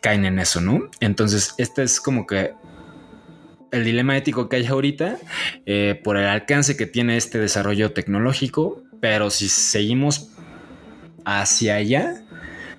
caen 0.00 0.24
en 0.24 0.38
eso, 0.40 0.60
¿no? 0.60 0.90
Entonces, 1.00 1.54
este 1.58 1.84
es 1.84 2.00
como 2.00 2.26
que 2.26 2.54
el 3.70 3.84
dilema 3.84 4.16
ético 4.16 4.48
que 4.48 4.56
hay 4.56 4.66
ahorita 4.66 5.18
eh, 5.66 6.00
por 6.02 6.16
el 6.16 6.26
alcance 6.26 6.76
que 6.76 6.86
tiene 6.86 7.16
este 7.16 7.38
desarrollo 7.38 7.92
tecnológico, 7.92 8.82
pero 9.02 9.30
si 9.30 9.48
seguimos 9.48 10.28
hacia 11.24 11.74
allá, 11.74 12.22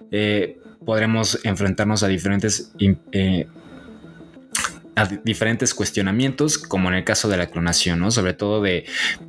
eh, 0.10 0.58
podremos 0.86 1.38
enfrentarnos 1.44 2.02
a 2.02 2.08
diferentes, 2.08 2.72
eh, 3.12 3.46
a 4.96 5.06
diferentes 5.06 5.74
cuestionamientos, 5.74 6.58
como 6.58 6.88
en 6.88 6.96
el 6.96 7.04
caso 7.04 7.28
de 7.28 7.36
la 7.36 7.48
clonación, 7.48 8.00
¿no? 8.00 8.10
Sobre 8.10 8.34
todo 8.34 8.62
de, 8.62 8.86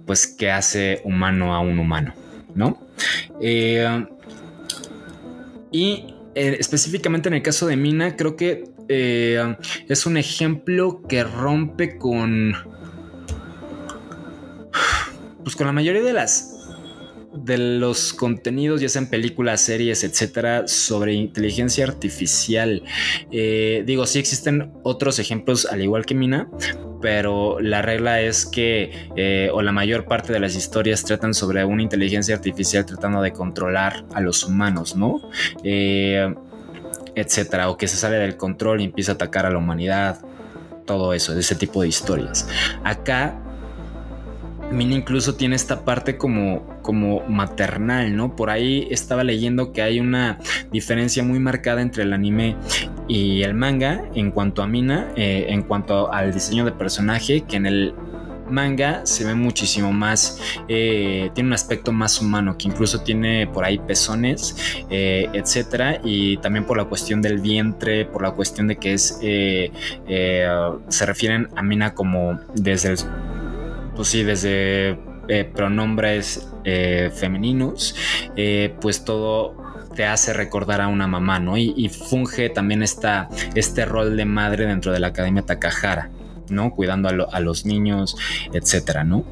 pues, 0.06 0.28
qué 0.28 0.52
hace 0.52 1.00
humano 1.02 1.56
a 1.56 1.58
un 1.58 1.80
humano, 1.80 2.14
¿no? 2.54 2.80
Eh, 3.40 4.06
y 5.72 6.14
específicamente 6.36 7.28
en 7.28 7.34
el 7.34 7.42
caso 7.42 7.66
de 7.66 7.76
Mina, 7.76 8.14
creo 8.14 8.36
que 8.36 8.66
es 8.86 10.06
un 10.06 10.16
ejemplo 10.16 11.02
que 11.08 11.24
rompe 11.24 11.98
con... 11.98 12.54
Pues 15.42 15.56
con 15.56 15.66
la 15.66 15.72
mayoría 15.72 16.00
de 16.00 16.12
las 16.12 16.53
de 17.36 17.58
los 17.58 18.12
contenidos, 18.12 18.80
ya 18.80 18.88
sean 18.88 19.08
películas, 19.08 19.60
series, 19.60 20.04
etcétera, 20.04 20.66
sobre 20.68 21.14
inteligencia 21.14 21.84
artificial. 21.84 22.82
Eh, 23.30 23.82
digo, 23.86 24.06
sí 24.06 24.18
existen 24.18 24.72
otros 24.82 25.18
ejemplos, 25.18 25.66
al 25.66 25.82
igual 25.82 26.06
que 26.06 26.14
Mina, 26.14 26.48
pero 27.02 27.60
la 27.60 27.82
regla 27.82 28.20
es 28.20 28.46
que, 28.46 29.10
eh, 29.16 29.50
o 29.52 29.62
la 29.62 29.72
mayor 29.72 30.06
parte 30.06 30.32
de 30.32 30.40
las 30.40 30.54
historias 30.54 31.04
tratan 31.04 31.34
sobre 31.34 31.64
una 31.64 31.82
inteligencia 31.82 32.34
artificial 32.34 32.86
tratando 32.86 33.20
de 33.20 33.32
controlar 33.32 34.04
a 34.14 34.20
los 34.20 34.44
humanos, 34.44 34.96
¿no? 34.96 35.20
Eh, 35.62 36.34
etcétera, 37.14 37.68
o 37.70 37.76
que 37.76 37.88
se 37.88 37.96
sale 37.96 38.16
del 38.16 38.36
control 38.36 38.80
y 38.80 38.84
empieza 38.84 39.12
a 39.12 39.14
atacar 39.14 39.46
a 39.46 39.50
la 39.50 39.58
humanidad, 39.58 40.20
todo 40.84 41.12
eso, 41.14 41.36
ese 41.38 41.54
tipo 41.54 41.82
de 41.82 41.88
historias. 41.88 42.48
Acá 42.82 43.40
Mina 44.72 44.94
incluso 44.94 45.34
tiene 45.34 45.56
esta 45.56 45.84
parte 45.84 46.16
como, 46.16 46.66
como 46.82 47.20
maternal, 47.28 48.16
¿no? 48.16 48.34
Por 48.34 48.50
ahí 48.50 48.88
estaba 48.90 49.22
leyendo 49.22 49.72
que 49.72 49.82
hay 49.82 50.00
una 50.00 50.38
diferencia 50.72 51.22
muy 51.22 51.38
marcada 51.38 51.80
entre 51.82 52.02
el 52.02 52.12
anime 52.12 52.56
y 53.08 53.42
el 53.42 53.54
manga 53.54 54.04
en 54.14 54.30
cuanto 54.30 54.62
a 54.62 54.66
Mina, 54.66 55.12
eh, 55.16 55.46
en 55.48 55.62
cuanto 55.62 56.12
al 56.12 56.32
diseño 56.32 56.64
de 56.64 56.72
personaje, 56.72 57.42
que 57.42 57.56
en 57.56 57.66
el 57.66 57.94
manga 58.50 59.06
se 59.06 59.24
ve 59.24 59.34
muchísimo 59.34 59.92
más, 59.92 60.40
eh, 60.68 61.30
tiene 61.34 61.48
un 61.48 61.54
aspecto 61.54 61.92
más 61.92 62.20
humano, 62.20 62.58
que 62.58 62.68
incluso 62.68 63.00
tiene 63.00 63.46
por 63.46 63.64
ahí 63.64 63.78
pezones, 63.78 64.56
eh, 64.90 65.28
etcétera, 65.32 66.00
y 66.04 66.36
también 66.38 66.64
por 66.66 66.76
la 66.76 66.84
cuestión 66.84 67.22
del 67.22 67.38
vientre, 67.38 68.04
por 68.04 68.22
la 68.22 68.32
cuestión 68.32 68.66
de 68.66 68.76
que 68.76 68.94
es, 68.94 69.18
se 69.20 71.06
refieren 71.06 71.48
a 71.56 71.62
Mina 71.62 71.94
como 71.94 72.38
desde 72.54 72.90
el 72.90 72.98
pues 73.96 74.08
sí, 74.08 74.22
desde 74.22 74.98
eh, 75.28 75.44
pronombres 75.44 76.48
eh, 76.64 77.10
femeninos, 77.14 77.94
eh, 78.36 78.74
pues 78.80 79.04
todo 79.04 79.56
te 79.94 80.04
hace 80.04 80.32
recordar 80.32 80.80
a 80.80 80.88
una 80.88 81.06
mamá, 81.06 81.38
¿no? 81.38 81.56
Y, 81.56 81.88
funge 81.88 82.50
también 82.50 82.82
esta, 82.82 83.28
este 83.54 83.84
rol 83.84 84.16
de 84.16 84.24
madre 84.24 84.66
dentro 84.66 84.92
de 84.92 84.98
la 84.98 85.08
Academia 85.08 85.42
Takahara, 85.42 86.10
¿no? 86.50 86.72
Cuidando 86.72 87.08
a, 87.08 87.36
a 87.36 87.40
los 87.40 87.64
niños, 87.64 88.16
etcétera, 88.52 89.04
¿no? 89.04 89.24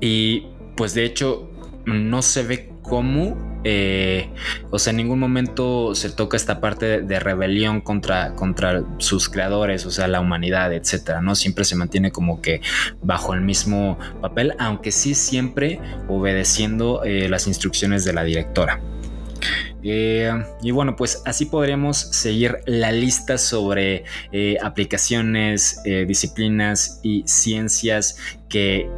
Y 0.00 0.46
pues 0.76 0.94
de 0.94 1.04
hecho 1.04 1.50
no 1.84 2.22
se 2.22 2.44
ve 2.44 2.72
cómo 2.88 3.36
eh, 3.64 4.30
o 4.70 4.78
sea, 4.78 4.92
en 4.92 4.98
ningún 4.98 5.18
momento 5.18 5.94
se 5.94 6.10
toca 6.10 6.36
esta 6.36 6.60
parte 6.60 7.02
de, 7.02 7.20
rebelión 7.20 7.80
contra, 7.80 8.34
contra 8.34 8.84
sus 8.98 9.28
creadores, 9.28 9.84
o 9.84 9.90
sea, 9.90 10.06
la 10.06 10.20
humanidad, 10.20 10.72
etcétera, 10.72 11.20
¿no? 11.20 11.34
Siempre 11.34 11.64
se 11.64 11.74
mantiene 11.74 12.12
como 12.12 12.40
que 12.40 12.60
bajo 13.02 13.34
el 13.34 13.40
mismo 13.40 13.98
papel, 14.20 14.54
aunque 14.58 14.92
sí 14.92 15.14
siempre 15.14 15.80
obedeciendo 16.08 17.02
eh, 17.04 17.28
las 17.28 17.46
instrucciones 17.46 18.04
de 18.04 18.12
la 18.12 18.22
directora. 18.24 18.80
Eh, 19.82 20.32
y 20.62 20.70
bueno, 20.70 20.96
pues 20.96 21.22
así 21.24 21.46
podríamos 21.46 21.98
seguir 21.98 22.58
la 22.66 22.90
lista 22.92 23.38
sobre 23.38 24.04
aplicaciones, 24.62 25.80
disciplinas 25.84 27.00
y 27.02 27.22
ciencias 27.26 28.18
que 28.48 28.88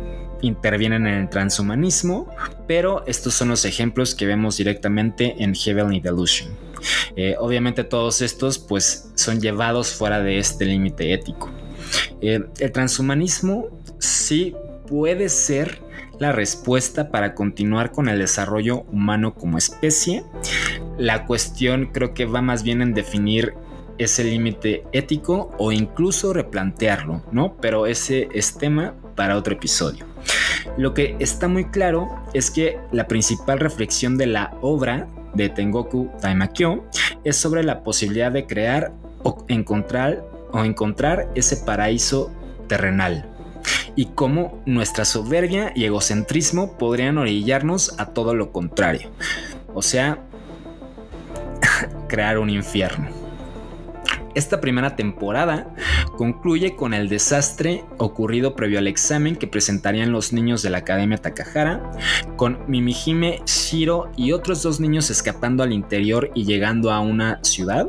intervienen 0.43 1.07
en 1.07 1.15
el 1.15 1.29
transhumanismo, 1.29 2.29
pero 2.67 3.05
estos 3.07 3.35
son 3.35 3.49
los 3.49 3.65
ejemplos 3.65 4.15
que 4.15 4.27
vemos 4.27 4.57
directamente 4.57 5.43
en 5.43 5.55
Heavenly 5.55 6.01
Delusion. 6.01 6.51
Eh, 7.17 7.37
obviamente 7.39 7.85
todos 7.85 8.23
estos 8.23 8.59
pues 8.59 9.11
son 9.15 9.41
llevados 9.41 9.93
fuera 9.93 10.23
de 10.23 10.39
este 10.39 10.65
límite 10.65 11.13
ético. 11.13 11.51
Eh, 12.21 12.41
el 12.59 12.73
transhumanismo 12.73 13.69
sí 13.99 14.55
puede 14.87 15.29
ser 15.29 15.83
la 16.19 16.33
respuesta 16.33 17.11
para 17.11 17.35
continuar 17.35 17.93
con 17.93 18.09
el 18.09 18.19
desarrollo 18.19 18.83
humano 18.93 19.35
como 19.35 19.59
especie. 19.59 20.23
La 20.99 21.25
cuestión 21.25 21.91
creo 21.93 22.13
que 22.13 22.27
va 22.27 22.43
más 22.43 22.63
bien 22.63 22.83
en 22.83 22.93
definir 22.93 23.55
ese 23.97 24.25
límite 24.25 24.85
ético 24.93 25.51
o 25.59 25.73
incluso 25.73 26.33
replantearlo, 26.33 27.23
¿no? 27.33 27.57
Pero 27.61 27.87
ese 27.87 28.29
es 28.33 28.57
tema 28.57 28.95
para 29.15 29.37
otro 29.37 29.55
episodio. 29.55 30.10
Lo 30.77 30.95
que 30.95 31.17
está 31.19 31.49
muy 31.49 31.67
claro 31.67 32.09
es 32.33 32.51
que 32.51 32.79
la 32.93 33.07
principal 33.07 33.59
reflexión 33.59 34.17
de 34.17 34.27
la 34.27 34.55
obra 34.61 35.09
de 35.35 35.49
Tengoku 35.49 36.11
Taimakyo 36.21 36.85
es 37.25 37.37
sobre 37.37 37.63
la 37.63 37.83
posibilidad 37.83 38.33
de 38.33 38.47
crear 38.47 38.93
o 39.23 39.45
encontrar, 39.49 40.25
o 40.53 40.65
encontrar 40.65 41.29
ese 41.35 41.57
paraíso 41.59 42.33
terrenal 42.69 43.27
y 43.97 44.07
cómo 44.07 44.63
nuestra 44.67 45.05
soberbia 45.05 45.73
y 45.75 45.85
egocentrismo 45.85 46.79
podrían 46.79 47.19
orillarnos 47.19 47.99
a 47.99 48.07
todo 48.07 48.35
lo 48.35 48.53
contrario, 48.53 49.11
o 49.75 49.83
sea, 49.83 50.19
crear 52.09 52.39
un 52.39 52.51
infierno. 52.51 53.20
Esta 54.35 54.61
primera 54.61 54.95
temporada 54.95 55.75
concluye 56.17 56.77
con 56.77 56.95
el 56.95 57.09
desastre 57.09 57.85
ocurrido 57.99 58.55
previo 58.55 58.79
al 58.79 58.87
examen 58.87 59.35
que 59.35 59.49
presentarían 59.49 60.13
los 60.13 60.33
niños 60.33 60.63
de 60.63 60.71
la 60.71 60.79
Academia 60.79 61.19
Takahara, 61.19 61.91
con 62.37 62.59
Mimihime, 62.69 63.41
Shiro 63.45 64.11
y 64.17 64.33
otros 64.33 64.63
dos 64.63 64.79
niños 64.79 65.11
escapando 65.11 65.63
al 65.63 65.73
interior 65.73 66.31
y 66.35 66.45
llegando 66.45 66.93
a 66.93 67.01
una 67.01 67.43
ciudad. 67.43 67.89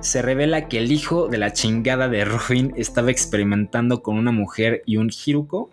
Se 0.00 0.20
revela 0.20 0.68
que 0.68 0.78
el 0.78 0.92
hijo 0.92 1.28
de 1.28 1.38
la 1.38 1.52
chingada 1.52 2.08
de 2.08 2.24
Robin 2.24 2.74
estaba 2.76 3.10
experimentando 3.10 4.02
con 4.02 4.16
una 4.16 4.32
mujer 4.32 4.82
y 4.84 4.98
un 4.98 5.10
Hiruko. 5.10 5.70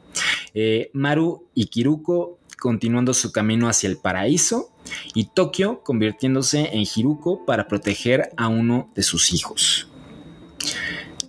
Eh, 0.54 0.90
Maru 0.94 1.48
y 1.54 1.68
Kiruko 1.68 2.40
continuando 2.60 3.14
su 3.14 3.32
camino 3.32 3.70
hacia 3.70 3.90
el 3.90 3.98
paraíso 3.98 4.72
y 5.14 5.26
Tokio 5.26 5.84
convirtiéndose 5.84 6.70
en 6.74 6.84
Hiruko 6.84 7.46
para 7.46 7.68
proteger 7.68 8.30
a 8.38 8.48
uno 8.48 8.92
de 8.96 9.04
sus 9.04 9.34
hijos. 9.34 9.89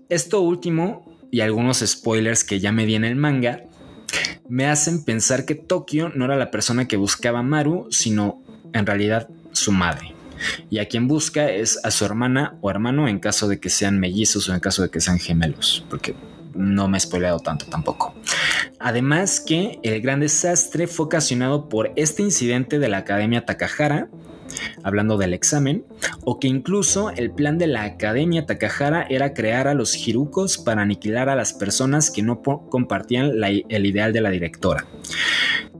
Esto 0.08 0.40
último 0.40 1.06
y 1.30 1.40
algunos 1.40 1.78
spoilers 1.78 2.44
que 2.44 2.60
ya 2.60 2.72
me 2.72 2.86
di 2.86 2.94
en 2.94 3.04
el 3.04 3.16
manga 3.16 3.64
me 4.48 4.66
hacen 4.66 5.04
pensar 5.04 5.44
que 5.44 5.54
Tokio 5.54 6.08
no 6.08 6.24
era 6.24 6.36
la 6.36 6.50
persona 6.50 6.88
que 6.88 6.96
buscaba 6.96 7.38
a 7.38 7.42
Maru, 7.44 7.86
sino 7.90 8.42
en 8.72 8.84
realidad 8.84 9.28
su 9.52 9.70
madre. 9.70 10.14
Y 10.70 10.78
a 10.78 10.88
quien 10.88 11.06
busca 11.06 11.50
es 11.50 11.78
a 11.84 11.90
su 11.90 12.04
hermana 12.04 12.56
o 12.60 12.70
hermano 12.70 13.06
en 13.06 13.20
caso 13.20 13.46
de 13.46 13.60
que 13.60 13.70
sean 13.70 14.00
mellizos 14.00 14.48
o 14.48 14.54
en 14.54 14.60
caso 14.60 14.82
de 14.82 14.88
que 14.88 15.00
sean 15.00 15.18
gemelos, 15.18 15.84
porque 15.88 16.16
no 16.54 16.88
me 16.88 16.98
he 16.98 17.00
spoileado 17.00 17.38
tanto 17.40 17.66
tampoco. 17.66 18.14
Además 18.78 19.40
que 19.40 19.78
el 19.82 20.00
gran 20.00 20.20
desastre 20.20 20.86
fue 20.86 21.06
ocasionado 21.06 21.68
por 21.68 21.92
este 21.96 22.22
incidente 22.22 22.78
de 22.78 22.88
la 22.88 22.98
Academia 22.98 23.44
Takahara, 23.44 24.08
hablando 24.82 25.16
del 25.16 25.34
examen, 25.34 25.84
o 26.32 26.38
que 26.38 26.46
incluso 26.46 27.10
el 27.10 27.32
plan 27.32 27.58
de 27.58 27.66
la 27.66 27.82
Academia 27.82 28.46
Takahara 28.46 29.04
era 29.10 29.34
crear 29.34 29.66
a 29.66 29.74
los 29.74 29.96
Hirukos 29.96 30.58
para 30.58 30.82
aniquilar 30.82 31.28
a 31.28 31.34
las 31.34 31.52
personas 31.52 32.08
que 32.08 32.22
no 32.22 32.40
compartían 32.40 33.32
el 33.42 33.84
ideal 33.84 34.12
de 34.12 34.20
la 34.20 34.30
directora. 34.30 34.86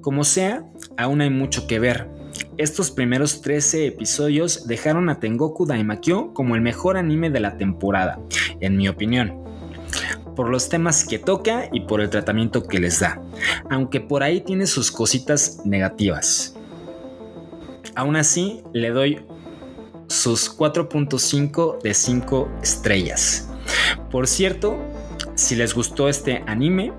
Como 0.01 0.25
sea, 0.25 0.65
aún 0.97 1.21
hay 1.21 1.31
mucho 1.31 1.69
que 1.69 1.79
ver. 1.79 2.09
Estos 2.59 2.91
primeros 2.91 3.43
13 3.43 3.87
episodios 3.87 4.67
dejaron 4.67 5.09
a 5.09 5.21
Tengoku 5.21 5.67
Daimakyo 5.67 6.35
como 6.35 6.57
el 6.57 6.63
mejor 6.63 6.97
anime 6.97 7.31
de 7.31 7.39
la 7.39 7.57
temporada, 7.57 8.19
en 8.61 8.77
mi 8.77 8.89
opinión 8.89 9.45
por 10.35 10.49
los 10.49 10.69
temas 10.69 11.05
que 11.05 11.19
toca 11.19 11.69
y 11.71 11.81
por 11.81 12.01
el 12.01 12.09
tratamiento 12.09 12.63
que 12.63 12.81
les 12.81 13.01
da, 13.01 13.23
aunque 13.69 14.01
por 14.01 14.23
ahí 14.23 14.41
tiene 14.41 14.67
sus 14.67 14.91
cositas 14.91 15.61
negativas. 15.65 16.57
Aún 17.95 18.17
así, 18.17 18.63
le 18.73 18.91
doy 18.91 19.21
sus 20.11 20.55
4.5 20.59 21.81
de 21.81 21.95
5 21.95 22.49
estrellas. 22.63 23.49
Por 24.11 24.27
cierto, 24.27 24.77
si 25.37 25.55
les 25.55 25.73
gustó 25.73 26.09
este 26.09 26.43
anime, 26.49 26.93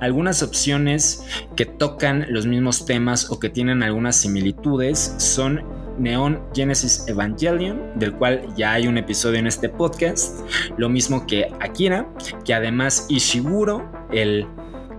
algunas 0.00 0.42
opciones 0.42 1.26
que 1.56 1.66
tocan 1.66 2.24
los 2.30 2.46
mismos 2.46 2.86
temas 2.86 3.30
o 3.30 3.38
que 3.38 3.50
tienen 3.50 3.82
algunas 3.82 4.16
similitudes 4.16 5.14
son 5.18 5.62
Neon 5.98 6.42
Genesis 6.54 7.04
Evangelion, 7.06 7.98
del 7.98 8.14
cual 8.14 8.42
ya 8.56 8.72
hay 8.72 8.88
un 8.88 8.96
episodio 8.96 9.38
en 9.38 9.46
este 9.46 9.68
podcast, 9.68 10.40
lo 10.78 10.88
mismo 10.88 11.26
que 11.26 11.52
Akira, 11.60 12.08
que 12.44 12.54
además 12.54 13.06
Ishiguro, 13.10 13.88
el 14.10 14.46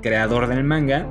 creador 0.06 0.48
del 0.48 0.64
manga, 0.64 1.08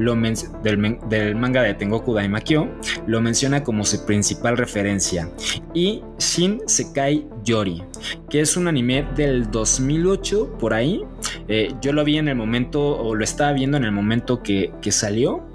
lo 0.00 0.16
del, 0.16 1.36
manga 1.36 1.62
de 1.62 1.74
Tengoku 1.74 2.12
Daimakyo, 2.12 2.68
lo 3.06 3.20
menciona 3.20 3.62
como 3.62 3.84
su 3.84 4.04
principal 4.04 4.56
referencia. 4.56 5.28
Y 5.74 6.02
Shin 6.18 6.60
Sekai 6.66 7.24
Yori, 7.44 7.84
que 8.28 8.40
es 8.40 8.56
un 8.56 8.66
anime 8.66 9.06
del 9.14 9.48
2008 9.48 10.58
por 10.58 10.74
ahí. 10.74 11.04
Eh, 11.46 11.72
yo 11.80 11.92
lo 11.92 12.02
vi 12.02 12.18
en 12.18 12.26
el 12.26 12.34
momento, 12.34 12.80
o 12.98 13.14
lo 13.14 13.22
estaba 13.22 13.52
viendo 13.52 13.76
en 13.76 13.84
el 13.84 13.92
momento 13.92 14.42
que, 14.42 14.72
que 14.82 14.90
salió, 14.90 15.46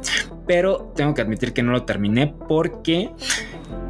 pero 0.48 0.94
tengo 0.96 1.14
que 1.14 1.22
admitir 1.22 1.52
que 1.52 1.64
no 1.64 1.74
lo 1.74 1.84
terminé 1.84 2.34
porque 2.48 3.10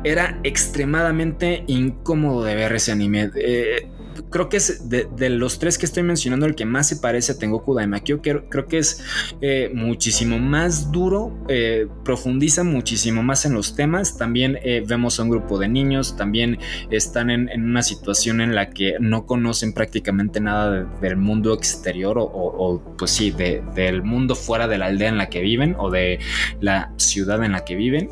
era 0.04 0.39
extremadamente 0.43 1.66
incómodo 1.68 2.43
de 2.43 2.56
ver 2.56 2.74
ese 2.74 2.93
anime. 2.93 3.30
Eh, 3.36 3.88
creo 4.30 4.49
que 4.49 4.57
es 4.57 4.89
de, 4.89 5.30
los 5.30 5.59
tres 5.59 5.78
que 5.78 5.86
estoy 5.86 6.03
mencionando 6.03 6.45
el 6.45 6.55
que 6.55 6.65
más 6.65 6.88
se 6.88 6.97
parece 6.97 7.34
a 7.34 7.38
Tengoku 7.38 7.74
Daimakyo. 7.74 8.22
Creo, 8.22 8.49
creo 8.49 8.68
que 8.68 8.80
es 8.80 9.03
eh, 9.41 9.70
muchísimo 9.74 10.39
más 10.39 10.91
duro, 10.91 11.38
eh, 11.47 11.88
profundiza 12.03 12.63
muchísimo 12.63 13.24
más 13.24 13.45
en 13.45 13.53
los 13.53 13.76
temas. 13.76 14.18
También 14.18 14.59
eh, 14.63 14.84
vemos 14.86 15.20
a 15.20 15.24
un 15.24 15.30
grupo 15.30 15.57
de 15.57 15.68
niños, 15.68 16.15
también 16.15 16.59
están 16.89 17.30
en, 17.30 17.49
una 17.63 17.84
situación 17.84 18.41
en 18.41 18.55
la 18.55 18.70
que 18.70 18.95
no 18.99 19.26
conocen 19.26 19.74
prácticamente 19.74 20.39
nada 20.39 20.84
del 21.01 21.18
mundo 21.18 21.53
exterior 21.53 22.18
o, 22.20 22.82
pues 22.97 23.11
sí, 23.11 23.32
del 23.32 24.03
mundo 24.03 24.36
fuera 24.36 24.68
de 24.68 24.78
la 24.78 24.88
aldea 24.88 25.09
en 25.09 25.18
la 25.18 25.30
que 25.30 25.41
viven 25.41 25.76
o 25.78 25.89
de 25.89 26.20
la 26.61 26.93
ciudad 26.97 27.43
en 27.43 27.51
la 27.51 27.65
que 27.65 27.76
viven. 27.76 28.09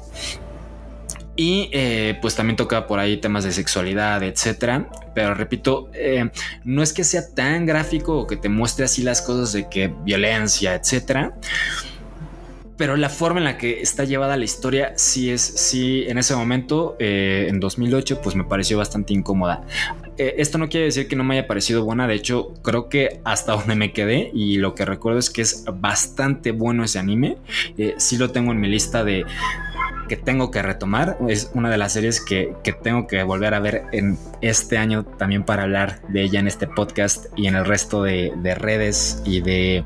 Y 1.36 1.70
eh, 1.74 2.18
pues 2.22 2.36
también 2.36 2.56
toca 2.56 2.88
por 2.88 3.00
ahí 3.00 3.18
temas 3.18 3.44
de 3.44 3.52
sexualidad, 3.52 4.24
etcétera. 4.24 4.90
Pero 5.14 5.34
repito, 5.34 5.90
eh, 5.94 6.30
no 6.64 6.82
es 6.82 6.94
que 6.94 7.04
sea 7.04 7.34
tan 7.34 7.66
gráfico 7.66 8.18
o 8.20 8.28
que 8.28 8.38
te 8.38 8.48
muestre 8.48 8.86
así 8.86 9.04
las 9.04 9.22
cosas 9.22 9.52
de 9.52 9.70
que 9.70 9.94
violencia, 10.04 10.76
etcétera. 10.76 11.36
Pero 12.78 12.98
la 12.98 13.08
forma 13.08 13.40
en 13.40 13.46
la 13.46 13.58
que 13.58 13.82
está 13.82 14.04
llevada 14.04 14.36
la 14.36 14.44
historia 14.44 14.94
sí 14.98 15.30
es, 15.30 15.42
sí, 15.42 16.04
en 16.08 16.18
ese 16.18 16.36
momento, 16.36 16.98
eh, 17.00 17.48
en 17.50 17.62
2008, 17.62 18.20
pues 18.22 18.36
me 18.36 18.44
pareció 18.44 18.78
bastante 18.78 19.14
incómoda. 19.14 19.66
esto 20.18 20.58
no 20.58 20.68
quiere 20.68 20.86
decir 20.86 21.08
que 21.08 21.16
no 21.16 21.24
me 21.24 21.38
haya 21.38 21.48
parecido 21.48 21.86
buena, 21.86 22.06
de 22.06 22.16
hecho 22.16 22.54
creo 22.64 22.90
que 22.90 23.22
hasta 23.24 23.54
donde 23.54 23.76
me 23.76 23.94
quedé 23.94 24.30
y 24.34 24.58
lo 24.58 24.76
que 24.76 24.84
recuerdo 24.84 25.20
es 25.20 25.30
que 25.30 25.42
es 25.42 25.64
bastante 25.74 26.52
bueno 26.52 26.84
ese 26.84 27.00
anime. 27.00 27.38
sí 27.98 28.18
lo 28.18 28.32
tengo 28.32 28.52
en 28.52 28.60
mi 28.60 28.68
lista 28.68 29.06
de, 29.06 29.26
que 30.08 30.18
tengo 30.18 30.52
que 30.52 30.62
retomar. 30.62 31.18
Es 31.28 31.52
una 31.54 31.70
de 31.70 31.78
las 31.78 31.94
series 31.94 32.24
que, 32.24 32.56
tengo 32.84 33.08
que 33.08 33.24
volver 33.24 33.54
a 33.54 33.60
ver 33.60 33.86
en 33.92 34.18
este 34.42 34.78
año 34.78 35.04
también 35.04 35.44
para 35.44 35.64
hablar 35.64 36.02
de 36.10 36.24
ella 36.24 36.40
en 36.40 36.48
este 36.48 36.68
podcast 36.68 37.26
y 37.36 37.48
en 37.48 37.56
el 37.56 37.66
resto 37.66 38.04
de, 38.04 38.34
redes 38.58 39.22
y 39.26 39.42
de, 39.42 39.84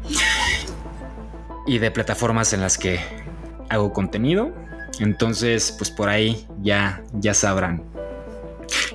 y 1.68 1.78
de 1.78 1.92
plataformas 1.92 2.54
en 2.54 2.62
las 2.62 2.78
que 2.78 3.00
hago 3.70 3.94
contenido. 3.94 4.52
Entonces, 5.00 5.74
pues 5.78 5.90
por 5.90 6.10
ahí 6.10 6.46
ya, 6.62 7.04
ya 7.14 7.34
sabrán. 7.34 7.84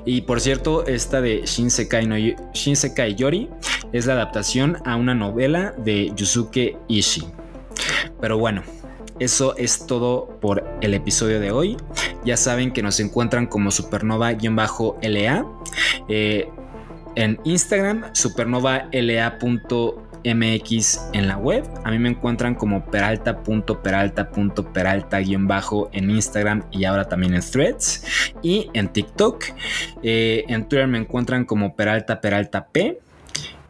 Y 0.05 0.23
por 0.23 0.41
cierto, 0.41 0.87
esta 0.87 1.21
de 1.21 1.43
Shinsekai, 1.47 2.07
no, 2.07 2.17
Shinsekai 2.53 3.15
Yori 3.15 3.49
es 3.93 4.07
la 4.07 4.15
adaptación 4.15 4.77
a 4.85 4.97
una 4.97 5.15
novela 5.15 5.73
de 5.79 6.13
Yusuke 6.15 6.77
Ishii. 6.89 7.27
Pero 8.21 8.39
bueno, 8.39 8.63
eso 9.21 9.57
es 9.57 9.87
todo 9.87 10.39
por 10.41 10.65
el 10.81 10.95
episodio 10.95 11.39
de 11.41 11.53
hoy. 11.53 11.77
Ya 12.25 12.37
saben 12.37 12.73
que 12.73 12.83
nos 12.83 12.99
encuentran 13.01 13.47
como 13.47 13.71
supernova-la. 13.71 15.47
Eh, 16.09 16.49
en 17.17 17.39
Instagram, 17.45 18.07
supernova.la.mx 18.13 21.01
en 21.13 21.29
la 21.29 21.37
web. 21.37 21.65
A 21.85 21.91
mí 21.91 21.99
me 21.99 22.09
encuentran 22.09 22.55
como 22.57 22.85
peralta.peralta.peralta 22.87 25.21
en 25.93 26.11
Instagram 26.11 26.65
y 26.73 26.85
ahora 26.85 27.05
también 27.05 27.35
en 27.35 27.41
Threads 27.41 28.33
y 28.43 28.69
en 28.73 28.89
TikTok. 28.89 29.45
Eh, 30.03 30.45
en 30.49 30.69
Twitter 30.69 30.89
me 30.89 30.99
encuentran 30.99 31.45
como 31.45 31.77
peralta 31.77 32.21
peralta 32.21 32.67
p 32.67 32.99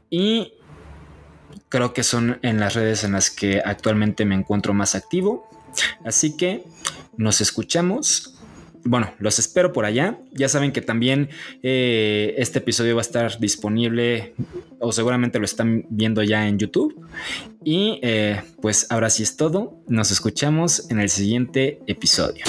y 0.08 0.54
creo 1.74 1.92
que 1.92 2.04
son 2.04 2.38
en 2.42 2.60
las 2.60 2.74
redes 2.74 3.02
en 3.02 3.10
las 3.10 3.32
que 3.32 3.60
actualmente 3.64 4.24
me 4.24 4.36
encuentro 4.36 4.72
más 4.72 4.94
activo. 4.94 5.48
Así 6.04 6.36
que 6.36 6.62
nos 7.16 7.40
escuchamos. 7.40 8.36
Bueno, 8.84 9.12
los 9.18 9.40
espero 9.40 9.72
por 9.72 9.84
allá. 9.84 10.20
Ya 10.30 10.48
saben 10.48 10.70
que 10.70 10.82
también 10.82 11.30
eh, 11.64 12.32
este 12.38 12.60
episodio 12.60 12.94
va 12.94 13.00
a 13.00 13.02
estar 13.02 13.40
disponible 13.40 14.34
o 14.78 14.92
seguramente 14.92 15.40
lo 15.40 15.44
están 15.44 15.84
viendo 15.90 16.22
ya 16.22 16.46
en 16.46 16.60
YouTube. 16.60 17.08
Y 17.64 17.98
eh, 18.02 18.40
pues 18.62 18.86
ahora 18.90 19.10
sí 19.10 19.24
es 19.24 19.36
todo. 19.36 19.82
Nos 19.88 20.12
escuchamos 20.12 20.88
en 20.92 21.00
el 21.00 21.08
siguiente 21.08 21.80
episodio. 21.88 22.44